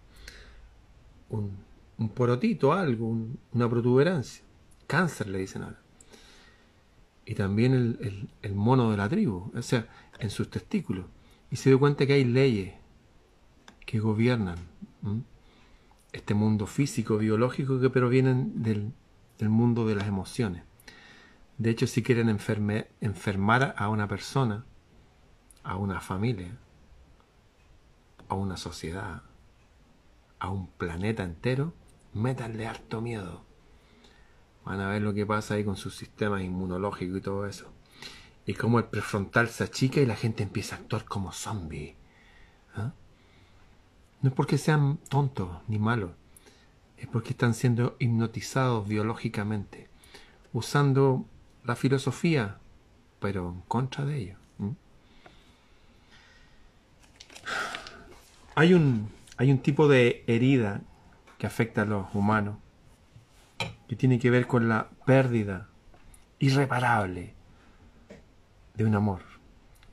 [1.31, 1.57] Un,
[1.97, 3.17] un porotito, algo,
[3.53, 4.45] una protuberancia.
[4.87, 5.81] Cáncer le dicen ahora.
[7.29, 9.87] Y también el, el mono de la tribu, o sea,
[10.19, 11.05] en sus testículos.
[11.51, 12.73] Y se dio cuenta que hay leyes
[13.85, 14.57] que gobiernan
[16.11, 18.95] este mundo físico, biológico, que provienen del,
[19.39, 20.63] del mundo de las emociones.
[21.59, 24.65] De hecho, si quieren enfermar a una persona,
[25.65, 26.57] a una familia,
[28.29, 29.23] a una sociedad,
[30.39, 31.75] a un planeta entero,
[32.15, 33.45] métanle harto miedo.
[34.69, 37.73] Van a ver lo que pasa ahí con su sistema inmunológico y todo eso.
[38.45, 41.97] Y cómo el prefrontal se achica y la gente empieza a actuar como zombie.
[42.75, 42.93] ¿ah?
[44.21, 46.11] No es porque sean tontos ni malos,
[46.99, 49.89] es porque están siendo hipnotizados biológicamente,
[50.53, 51.25] usando
[51.65, 52.59] la filosofía,
[53.21, 54.37] pero en contra de ello.
[58.55, 60.83] Hay un, hay un tipo de herida
[61.39, 62.59] que afecta a los humanos,
[63.89, 65.69] que tiene que ver con la pérdida
[66.39, 67.35] irreparable
[68.75, 69.23] de un amor.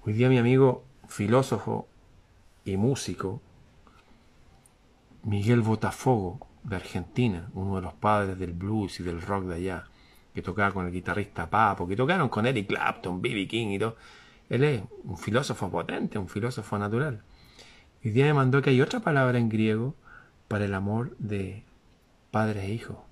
[0.04, 1.88] Hoy día mi amigo filósofo
[2.66, 3.42] y músico,
[5.24, 9.86] Miguel Botafogo, de Argentina, uno de los padres del blues y del rock de allá,
[10.34, 13.48] que tocaba con el guitarrista Papo, que tocaron con Eric Clapton, B.B.
[13.48, 13.96] King y todo.
[14.50, 17.22] Él es un filósofo potente, un filósofo natural.
[18.04, 19.96] Y día me mandó que hay otra palabra en griego
[20.48, 21.64] para el amor de
[22.32, 23.06] padre e hijo.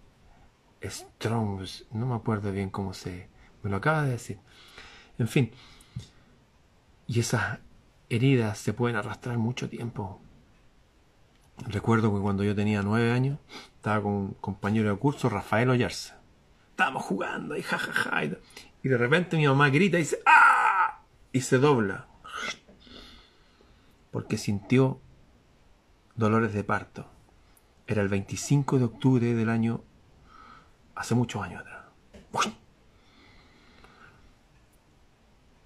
[0.83, 3.29] Strong, no me acuerdo bien cómo se...
[3.61, 4.39] Me lo acaba de decir.
[5.17, 5.51] En fin.
[7.07, 7.59] Y esas
[8.09, 10.19] heridas se pueden arrastrar mucho tiempo.
[11.67, 13.39] Recuerdo que cuando yo tenía nueve años,
[13.75, 16.19] estaba con un compañero de curso, Rafael Ollarza.
[16.71, 18.23] Estábamos jugando y jajaja.
[18.83, 21.01] y de repente mi mamá grita y dice ¡Ah!
[21.31, 22.07] Y se dobla
[24.13, 25.01] porque sintió
[26.15, 27.07] dolores de parto.
[27.87, 29.83] Era el 25 de octubre del año,
[30.95, 31.83] hace muchos años atrás.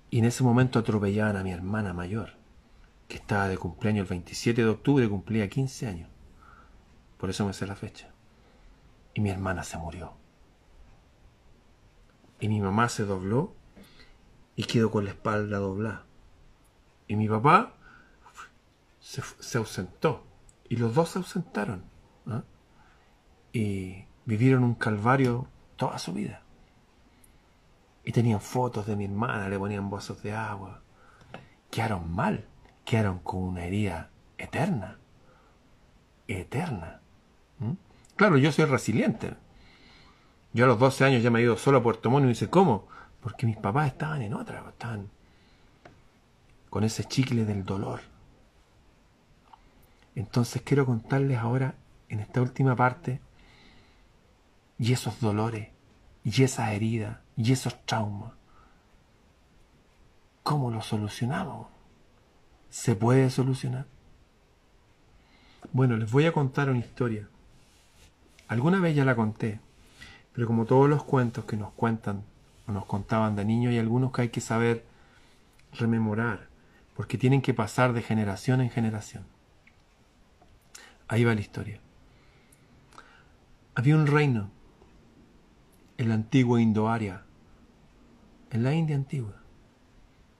[0.09, 2.31] Y en ese momento atropellaban a mi hermana mayor,
[3.07, 6.09] que estaba de cumpleaños el 27 de octubre, cumplía 15 años.
[7.17, 8.09] Por eso me sé la fecha.
[9.13, 10.13] Y mi hermana se murió.
[12.39, 13.53] Y mi mamá se dobló
[14.55, 16.05] y quedó con la espalda doblada.
[17.07, 17.73] Y mi papá
[18.99, 20.25] se, ausentó.
[20.69, 21.83] Y los dos se ausentaron.
[22.27, 22.43] ¿ah?
[23.53, 26.41] Y vivieron un calvario toda su vida.
[28.03, 30.81] Y tenían fotos de mi hermana, le ponían vasos de agua.
[31.71, 32.45] Quedaron mal,
[32.85, 34.97] quedaron con una herida eterna.
[36.27, 36.99] Eterna.
[38.15, 39.33] Claro, yo soy resiliente.
[40.53, 42.49] Yo a los 12 años ya me he ido solo a Puerto Montt y dice,
[42.49, 42.87] ¿cómo?
[43.21, 45.09] Porque mis papás estaban en otra, estaban
[46.69, 48.01] con ese chicle del dolor.
[50.15, 51.75] Entonces quiero contarles ahora,
[52.09, 53.21] en esta última parte,
[54.79, 55.69] y esos dolores,
[56.23, 58.33] y esas heridas, y esos traumas.
[60.43, 61.67] ¿Cómo los solucionamos?
[62.69, 63.85] ¿Se puede solucionar?
[65.73, 67.27] Bueno, les voy a contar una historia.
[68.47, 69.59] Alguna vez ya la conté,
[70.33, 72.23] pero como todos los cuentos que nos cuentan
[72.67, 74.85] o nos contaban de niños, hay algunos que hay que saber
[75.73, 76.47] rememorar,
[76.95, 79.25] porque tienen que pasar de generación en generación.
[81.07, 81.79] Ahí va la historia.
[83.75, 84.49] Había un reino
[85.97, 87.23] en la antigua Indoaria,
[88.51, 89.35] en la India antigua,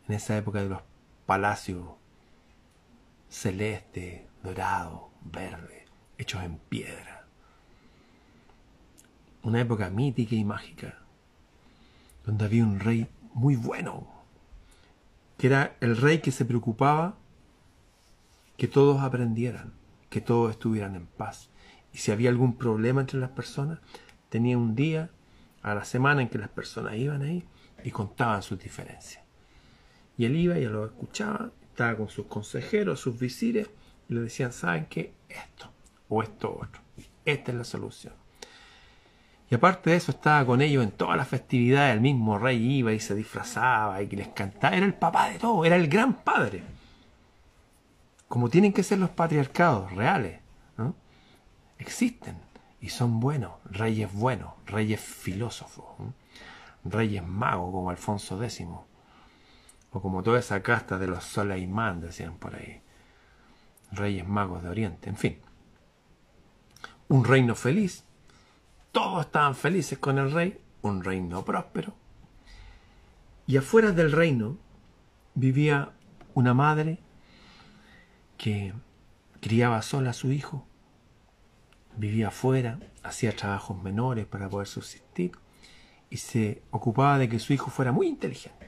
[0.08, 0.82] en esa época de los
[1.26, 1.86] palacios
[3.30, 5.86] celeste, dorado, verde,
[6.18, 7.26] hechos en piedra.
[9.44, 11.00] Una época mítica y mágica,
[12.26, 14.08] donde había un rey muy bueno,
[15.38, 17.18] que era el rey que se preocupaba
[18.58, 19.74] que todos aprendieran
[20.10, 21.50] que todos estuvieran en paz.
[21.94, 23.80] Y si había algún problema entre las personas,
[24.30, 25.10] tenía un día
[25.62, 27.44] a la semana en que las personas iban ahí
[27.84, 29.24] y contaban sus diferencias.
[30.18, 33.70] Y él iba y lo escuchaba, estaba con sus consejeros, sus visires,
[34.10, 35.14] y le decían, ¿saben qué?
[35.30, 35.70] Esto
[36.10, 36.82] o esto otro.
[37.26, 38.14] Esta es la solución.
[39.50, 41.94] Y aparte de eso, estaba con ellos en todas las festividades.
[41.94, 44.76] El mismo rey iba y se disfrazaba y les cantaba.
[44.76, 46.64] Era el papá de todo, era el gran padre
[48.28, 50.40] como tienen que ser los patriarcados reales.
[51.80, 52.36] Existen
[52.80, 55.86] y son buenos, reyes buenos, reyes filósofos,
[56.84, 58.68] reyes magos como Alfonso X,
[59.92, 62.82] o como toda esa casta de los Soleimán, decían por ahí,
[63.92, 65.40] reyes magos de Oriente, en fin.
[67.08, 68.04] Un reino feliz,
[68.92, 71.94] todos estaban felices con el rey, un reino próspero,
[73.48, 74.58] y afuera del reino
[75.34, 75.94] vivía
[76.34, 77.00] una madre
[78.38, 78.74] que
[79.40, 80.67] criaba sola a su hijo,
[81.98, 85.32] vivía afuera, hacía trabajos menores para poder subsistir
[86.10, 88.68] y se ocupaba de que su hijo fuera muy inteligente.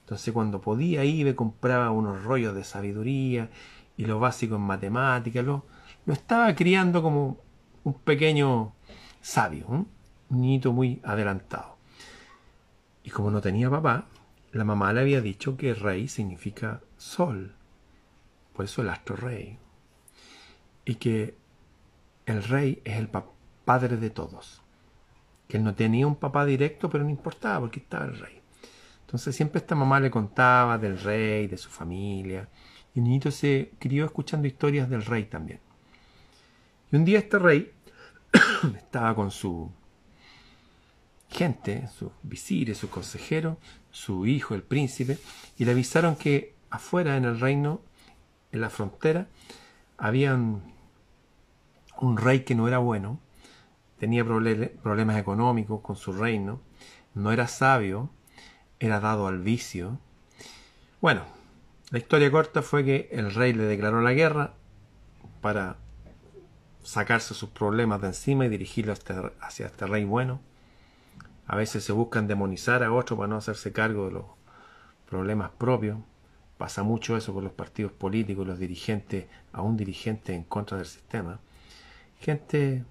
[0.00, 3.50] Entonces cuando podía iba compraba unos rollos de sabiduría
[3.96, 5.64] y lo básico en matemáticas, lo,
[6.06, 7.38] lo estaba criando como
[7.84, 8.74] un pequeño
[9.20, 9.88] sabio, un
[10.28, 11.76] niñito muy adelantado.
[13.02, 14.06] Y como no tenía papá,
[14.52, 17.54] la mamá le había dicho que rey significa sol,
[18.52, 19.58] por eso el astro rey,
[20.84, 21.36] y que
[22.26, 23.08] el rey es el
[23.64, 24.62] padre de todos,
[25.48, 28.40] que él no tenía un papá directo, pero no importaba porque estaba el rey.
[29.06, 32.48] Entonces siempre esta mamá le contaba del rey, de su familia,
[32.94, 35.60] y el niñito se crió escuchando historias del rey también.
[36.90, 37.72] Y un día este rey
[38.76, 39.70] estaba con su
[41.28, 43.58] gente, sus visires, su consejero,
[43.90, 45.18] su hijo, el príncipe,
[45.58, 47.80] y le avisaron que afuera en el reino,
[48.52, 49.26] en la frontera,
[49.98, 50.38] había
[52.00, 53.20] un, rey que no era bueno,
[53.98, 56.60] tenía problemas económicos con su reino,
[57.14, 58.10] no era sabio,
[58.80, 59.98] era dado al vicio.
[61.00, 61.22] Bueno,
[61.90, 64.54] la historia corta fue que el rey le declaró la guerra
[65.40, 65.76] para
[66.82, 70.40] sacarse sus problemas de encima y dirigirlo este, hacia este rey bueno.
[71.46, 74.24] A veces se buscan demonizar a otro para no hacerse cargo de los
[75.08, 75.98] problemas propios.
[76.56, 80.86] Pasa mucho eso con los partidos políticos, los dirigentes, a un dirigente en contra del
[80.86, 81.40] sistema.
[82.24, 82.84] Gente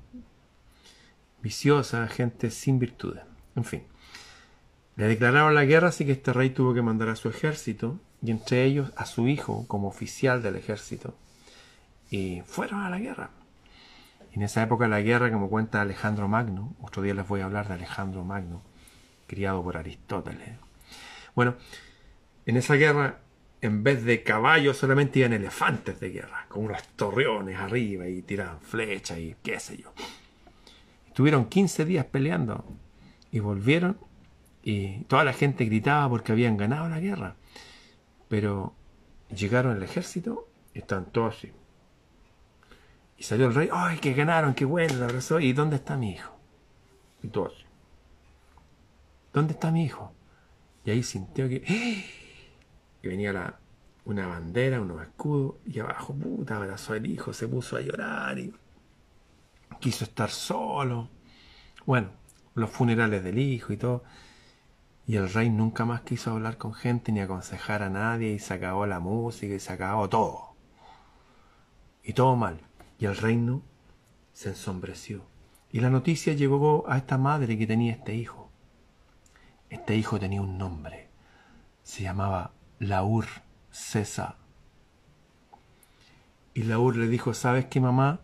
[1.41, 3.23] viciosa, gente sin virtudes.
[3.55, 3.83] En fin.
[4.95, 8.29] Le declararon la guerra, así que este rey tuvo que mandar a su ejército y
[8.29, 11.15] entre ellos a su hijo como oficial del ejército.
[12.11, 13.31] Y fueron a la guerra.
[14.33, 17.67] En esa época la guerra, como cuenta Alejandro Magno, otro día les voy a hablar
[17.67, 18.61] de Alejandro Magno,
[19.25, 20.59] criado por Aristóteles.
[21.33, 21.55] Bueno,
[22.45, 23.17] en esa guerra,
[23.63, 28.59] en vez de caballos, solamente iban elefantes de guerra, con unos torreones arriba y tiraban
[28.59, 29.93] flechas y qué sé yo.
[31.07, 32.65] Estuvieron 15 días peleando
[33.31, 33.97] y volvieron
[34.63, 37.37] y toda la gente gritaba porque habían ganado la guerra.
[38.27, 38.75] Pero
[39.33, 41.53] llegaron al ejército y están todos así.
[43.17, 44.95] Y salió el rey, ¡ay, que ganaron, qué bueno!
[44.95, 46.35] La abrazó, ¿y dónde está mi hijo?
[47.21, 47.65] Y todos.
[49.31, 50.11] ¿Dónde está mi hijo?
[50.83, 52.22] Y ahí sintió que, ¡eh!
[53.03, 53.59] Que venía la,
[54.05, 58.53] una bandera, unos escudos, y abajo, puta, abrazó al hijo, se puso a llorar y
[59.81, 61.09] quiso estar solo.
[61.85, 62.11] Bueno,
[62.55, 64.05] los funerales del hijo y todo.
[65.05, 68.53] Y el rey nunca más quiso hablar con gente ni aconsejar a nadie y se
[68.53, 70.55] acabó la música y se acabó todo.
[72.03, 72.61] Y todo mal
[72.99, 73.63] y el reino
[74.31, 75.25] se ensombreció.
[75.73, 78.49] Y la noticia llegó a esta madre que tenía este hijo.
[79.69, 81.09] Este hijo tenía un nombre.
[81.83, 82.53] Se llamaba
[82.83, 83.25] Laur
[83.71, 84.35] César.
[86.53, 88.19] Y Laur le dijo, ¿sabes qué mamá?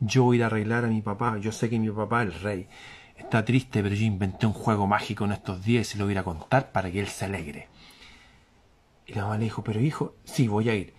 [0.00, 1.38] Yo voy a arreglar a mi papá.
[1.38, 2.68] Yo sé que mi papá, el rey,
[3.16, 6.16] está triste, pero yo inventé un juego mágico en estos días y se lo voy
[6.16, 7.68] a contar para que él se alegre.
[9.06, 10.94] Y la mamá le dijo, pero hijo, sí, voy a ir.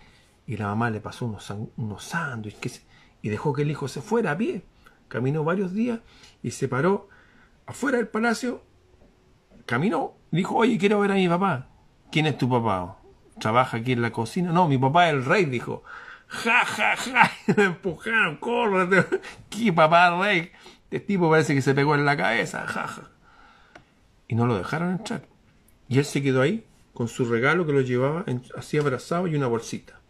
[0.46, 2.84] Y la mamá le pasó unos, unos sándwiches,
[3.22, 4.62] y dejó que el hijo se fuera a pie.
[5.08, 6.00] Caminó varios días
[6.42, 7.08] y se paró
[7.66, 8.62] afuera del palacio.
[9.64, 11.68] Caminó, dijo, oye, quiero ver a mi papá.
[12.10, 12.98] ¿Quién es tu papá?
[13.38, 14.52] ¿Trabaja aquí en la cocina?
[14.52, 15.82] No, mi papá el rey, dijo.
[16.28, 17.30] Ja, ja, ja.
[17.56, 19.20] Me empujaron, córrete.
[19.50, 20.50] ¿Qué papá rey?
[20.90, 22.66] Este tipo parece que se pegó en la cabeza.
[22.66, 23.10] Ja, ja.
[24.28, 25.22] Y no lo dejaron entrar.
[25.88, 28.24] Y él se quedó ahí con su regalo que lo llevaba
[28.56, 30.00] así abrazado y una bolsita.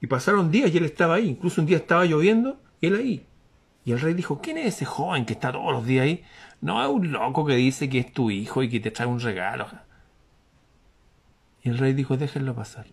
[0.00, 1.28] Y pasaron días y él estaba ahí.
[1.28, 3.26] Incluso un día estaba lloviendo y él ahí.
[3.84, 6.24] Y el rey dijo, ¿quién es ese joven que está todos los días ahí?
[6.60, 9.20] No, es un loco que dice que es tu hijo y que te trae un
[9.20, 9.66] regalo.
[11.62, 12.86] Y el rey dijo, déjenlo pasar.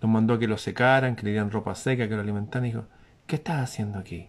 [0.00, 2.66] Lo mandó a que lo secaran, que le dieran ropa seca, que lo alimentaran.
[2.66, 2.86] Y dijo,
[3.26, 4.28] ¿qué estás haciendo aquí?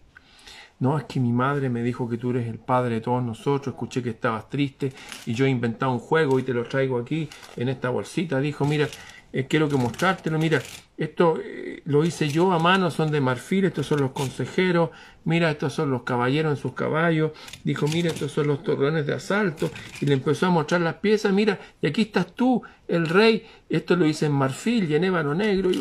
[0.80, 3.74] No, es que mi madre me dijo que tú eres el padre de todos nosotros,
[3.74, 4.92] escuché que estabas triste
[5.26, 8.40] y yo he inventado un juego y te lo traigo aquí en esta bolsita.
[8.40, 8.88] Dijo, mira,
[9.36, 10.62] eh, quiero que mostrártelo, mira,
[10.96, 14.92] esto eh, lo hice yo a mano, son de marfil, estos son los consejeros,
[15.26, 17.32] mira, estos son los caballeros en sus caballos,
[17.64, 19.72] dijo, mira, estos son los torrones de asalto,
[20.02, 23.96] y le empezó a mostrar las piezas, mira, y aquí estás tú, el rey, esto
[23.96, 25.72] lo hice en marfil y en ébano negro,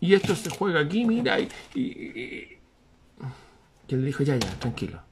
[0.00, 2.58] y, esto se juega aquí, mira, y, y,
[3.88, 5.02] él le dijo, ya, ya, tranquilo,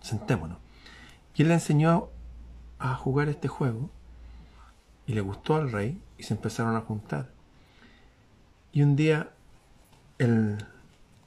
[0.00, 0.58] sentémonos.
[1.34, 2.08] Y él le enseñó
[2.78, 3.90] a jugar este juego,
[5.06, 7.30] y le gustó al rey, y se empezaron a juntar.
[8.72, 9.30] Y un día
[10.18, 10.58] el,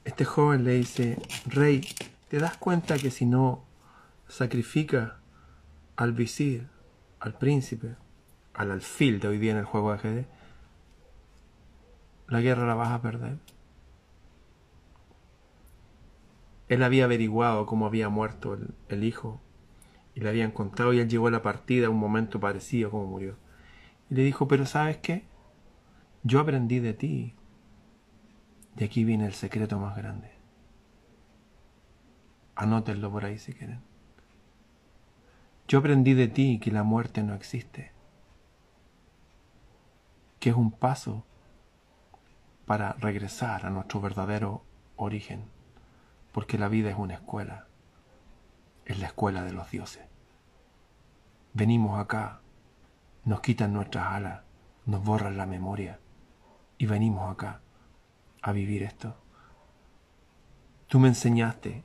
[0.05, 1.85] este joven le dice, rey,
[2.29, 3.63] ¿te das cuenta que si no
[4.27, 5.17] sacrifica
[5.95, 6.67] al visir,
[7.19, 7.95] al príncipe,
[8.53, 10.27] al alfil de hoy día en el juego de ajedrez,
[12.27, 13.37] la guerra la vas a perder?
[16.69, 19.41] Él había averiguado cómo había muerto el, el hijo
[20.15, 23.05] y le habían contado y él llegó a la partida a un momento parecido como
[23.05, 23.35] murió.
[24.09, 25.25] Y le dijo, pero ¿sabes qué?
[26.23, 27.35] Yo aprendí de ti.
[28.75, 30.31] De aquí viene el secreto más grande.
[32.55, 33.81] Anótenlo por ahí si quieren.
[35.67, 37.91] Yo aprendí de ti que la muerte no existe,
[40.39, 41.25] que es un paso
[42.65, 44.63] para regresar a nuestro verdadero
[44.95, 45.43] origen,
[46.31, 47.67] porque la vida es una escuela,
[48.85, 50.05] es la escuela de los dioses.
[51.53, 52.39] Venimos acá,
[53.27, 54.39] nos quitan nuestras alas,
[54.85, 55.99] nos borran la memoria
[56.77, 57.59] y venimos acá
[58.41, 59.17] a vivir esto.
[60.87, 61.83] Tú me enseñaste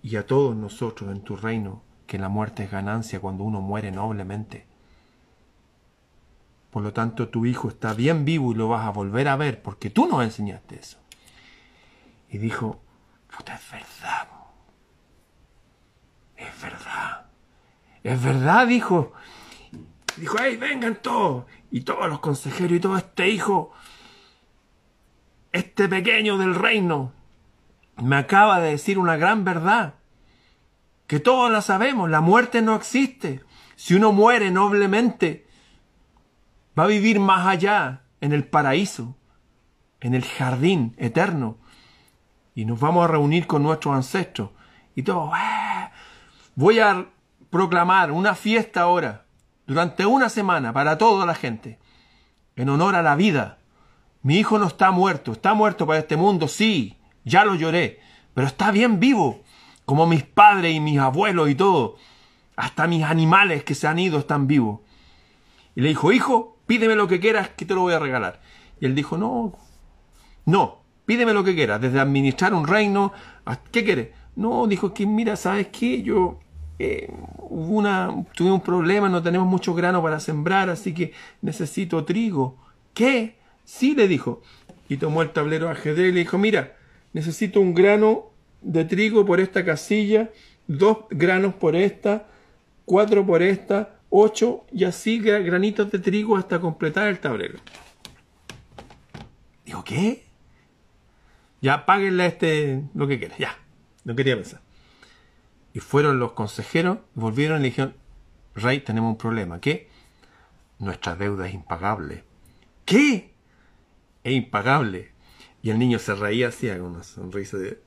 [0.00, 3.92] y a todos nosotros en tu reino que la muerte es ganancia cuando uno muere
[3.92, 4.66] noblemente.
[6.70, 9.60] Por lo tanto, tu hijo está bien vivo y lo vas a volver a ver
[9.60, 10.96] porque tú nos enseñaste eso.
[12.30, 12.80] Y dijo,
[13.36, 14.28] puta, es verdad.
[16.34, 17.26] Es verdad.
[18.02, 19.12] Es verdad, dijo.
[20.16, 21.44] Dijo, hey, vengan todos.
[21.70, 23.72] Y todos los consejeros y todo este hijo,
[25.52, 27.12] este pequeño del reino,
[28.02, 29.94] me acaba de decir una gran verdad
[31.06, 33.42] que todos la sabemos, la muerte no existe.
[33.76, 35.46] Si uno muere noblemente,
[36.78, 39.16] va a vivir más allá, en el paraíso,
[40.00, 41.58] en el jardín eterno.
[42.54, 44.50] Y nos vamos a reunir con nuestros ancestros.
[44.94, 45.90] Y todo, ¡eh!
[46.54, 47.06] voy a
[47.50, 49.25] proclamar una fiesta ahora,
[49.66, 51.78] durante una semana, para toda la gente,
[52.54, 53.58] en honor a la vida.
[54.22, 58.00] Mi hijo no está muerto, está muerto para este mundo, sí, ya lo lloré,
[58.34, 59.42] pero está bien vivo
[59.84, 61.96] como mis padres y mis abuelos y todo.
[62.56, 64.80] Hasta mis animales que se han ido están vivos.
[65.74, 68.40] Y le dijo, hijo, pídeme lo que quieras que te lo voy a regalar.
[68.80, 69.52] Y él dijo, no,
[70.44, 73.12] no, pídeme lo que quieras, desde administrar un reino,
[73.70, 74.08] ¿qué quieres?
[74.34, 76.02] No, dijo que mira, ¿sabes qué?
[76.02, 76.40] Yo
[76.78, 81.12] eh, una, tuve un problema, no tenemos mucho grano para sembrar, así que
[81.42, 82.58] necesito trigo.
[82.94, 83.36] ¿Qué?
[83.64, 84.42] Sí, le dijo.
[84.88, 86.76] Y tomó el tablero de ajedrez y le dijo, mira,
[87.12, 88.26] necesito un grano
[88.60, 90.30] de trigo por esta casilla,
[90.66, 92.26] dos granos por esta,
[92.84, 97.58] cuatro por esta, ocho y así granitos de trigo hasta completar el tablero.
[99.64, 100.24] Dijo, ¿qué?
[101.60, 103.58] Ya, páguenle este lo que quiera, ya.
[104.04, 104.65] No quería pensar.
[105.76, 107.94] Y fueron los consejeros, volvieron y le dijeron,
[108.54, 109.60] Rey, tenemos un problema.
[109.60, 109.90] ¿Qué?
[110.78, 112.24] Nuestra deuda es impagable.
[112.86, 113.34] ¿Qué?
[114.24, 115.12] Es impagable.
[115.60, 117.78] Y el niño se reía así con una sonrisa de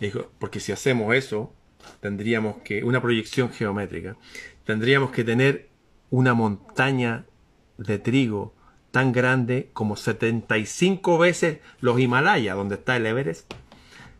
[0.00, 1.54] dijo, porque si hacemos eso,
[2.00, 4.16] tendríamos que, una proyección geométrica,
[4.64, 5.68] tendríamos que tener
[6.10, 7.24] una montaña
[7.78, 8.52] de trigo
[8.90, 13.48] tan grande como 75 veces los Himalayas, donde está el Everest.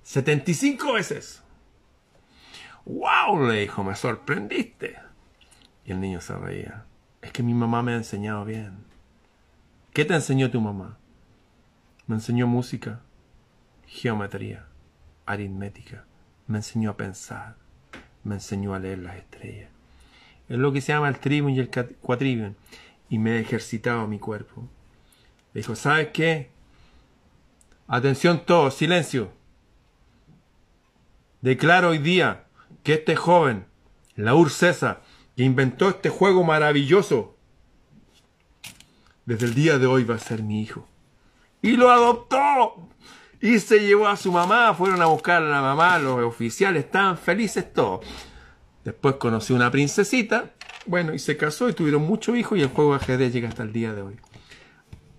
[0.04, 1.41] 75 veces.
[2.84, 3.48] ¡Wow!
[3.48, 4.96] le dijo, me sorprendiste.
[5.84, 6.84] Y el niño se reía.
[7.20, 8.84] Es que mi mamá me ha enseñado bien.
[9.92, 10.98] ¿Qué te enseñó tu mamá?
[12.06, 13.00] Me enseñó música,
[13.86, 14.66] geometría
[15.26, 16.04] aritmética,
[16.46, 17.56] me enseñó a pensar,
[18.24, 19.70] me enseñó a leer las estrellas.
[20.48, 22.54] Es lo que se llama el trivium y el quatrivium,
[23.08, 24.68] y me ha ejercitado mi cuerpo.
[25.54, 26.50] Le dijo, ¿sabes qué?
[27.86, 29.30] Atención todos, silencio.
[31.40, 32.44] Declaro hoy día
[32.82, 33.66] que este joven,
[34.16, 35.02] Laur César,
[35.36, 37.36] que inventó este juego maravilloso,
[39.24, 40.86] desde el día de hoy va a ser mi hijo.
[41.60, 42.88] Y lo adoptó.
[43.40, 47.18] Y se llevó a su mamá, fueron a buscar a la mamá, los oficiales estaban
[47.18, 48.06] felices todos.
[48.84, 50.52] Después conoció una princesita,
[50.86, 53.62] bueno, y se casó y tuvieron muchos hijos y el juego de ajedrez llega hasta
[53.62, 54.16] el día de hoy.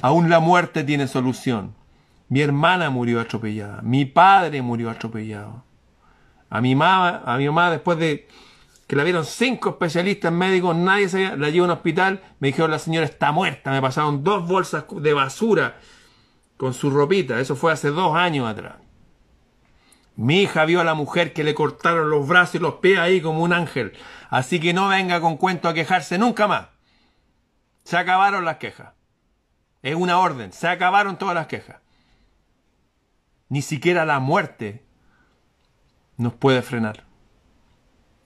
[0.02, 1.76] Aún la muerte tiene solución.
[2.30, 5.64] Mi hermana murió atropellada, mi padre murió atropellado.
[6.54, 8.28] A mi mamá, a mi mamá después de
[8.86, 12.70] que la vieron cinco especialistas médicos, nadie sabía, la llevó a un hospital, me dijeron
[12.70, 15.80] la señora está muerta, me pasaron dos bolsas de basura
[16.56, 17.40] con su ropita.
[17.40, 18.76] Eso fue hace dos años atrás.
[20.16, 23.20] Mi hija vio a la mujer que le cortaron los brazos y los pies ahí
[23.20, 23.94] como un ángel.
[24.30, 26.68] Así que no venga con cuento a quejarse nunca más.
[27.84, 28.94] Se acabaron las quejas.
[29.82, 30.54] Es una orden.
[30.54, 31.78] Se acabaron todas las quejas.
[33.50, 34.86] Ni siquiera la muerte
[36.18, 37.06] nos puede frenar.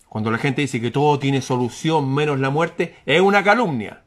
[0.09, 4.03] Cuando la gente dice que todo tiene solución menos la muerte, es una calumnia.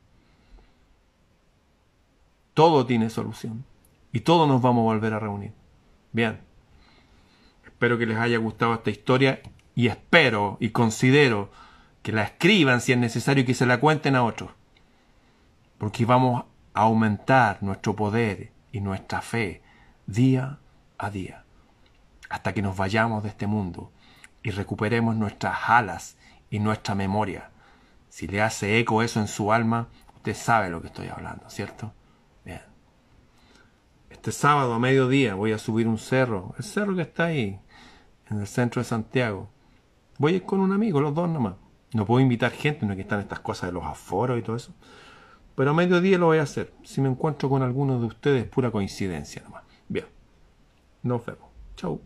[2.54, 3.64] Todo tiene solución
[4.12, 5.52] y todos nos vamos a volver a reunir.
[6.12, 6.40] Bien.
[7.64, 9.40] Espero que les haya gustado esta historia
[9.74, 11.50] y espero y considero
[12.02, 14.50] que la escriban si es necesario y que se la cuenten a otros.
[15.78, 19.62] Porque vamos a aumentar nuestro poder y nuestra fe
[20.06, 20.58] día
[20.98, 21.39] a día
[22.30, 23.92] hasta que nos vayamos de este mundo
[24.42, 26.16] y recuperemos nuestras alas
[26.48, 27.50] y nuestra memoria.
[28.08, 31.92] Si le hace eco eso en su alma, usted sabe lo que estoy hablando, ¿cierto?
[34.20, 37.58] Este sábado a mediodía voy a subir un cerro, el cerro que está ahí,
[38.28, 39.48] en el centro de Santiago.
[40.18, 41.54] Voy a ir con un amigo, los dos nomás.
[41.94, 44.74] No puedo invitar gente, no que están estas cosas de los aforos y todo eso.
[45.54, 46.74] Pero a mediodía lo voy a hacer.
[46.84, 49.64] Si me encuentro con alguno de ustedes, pura coincidencia nomás.
[49.88, 50.06] Bien.
[51.02, 51.48] Nos vemos.
[51.76, 52.00] Chau.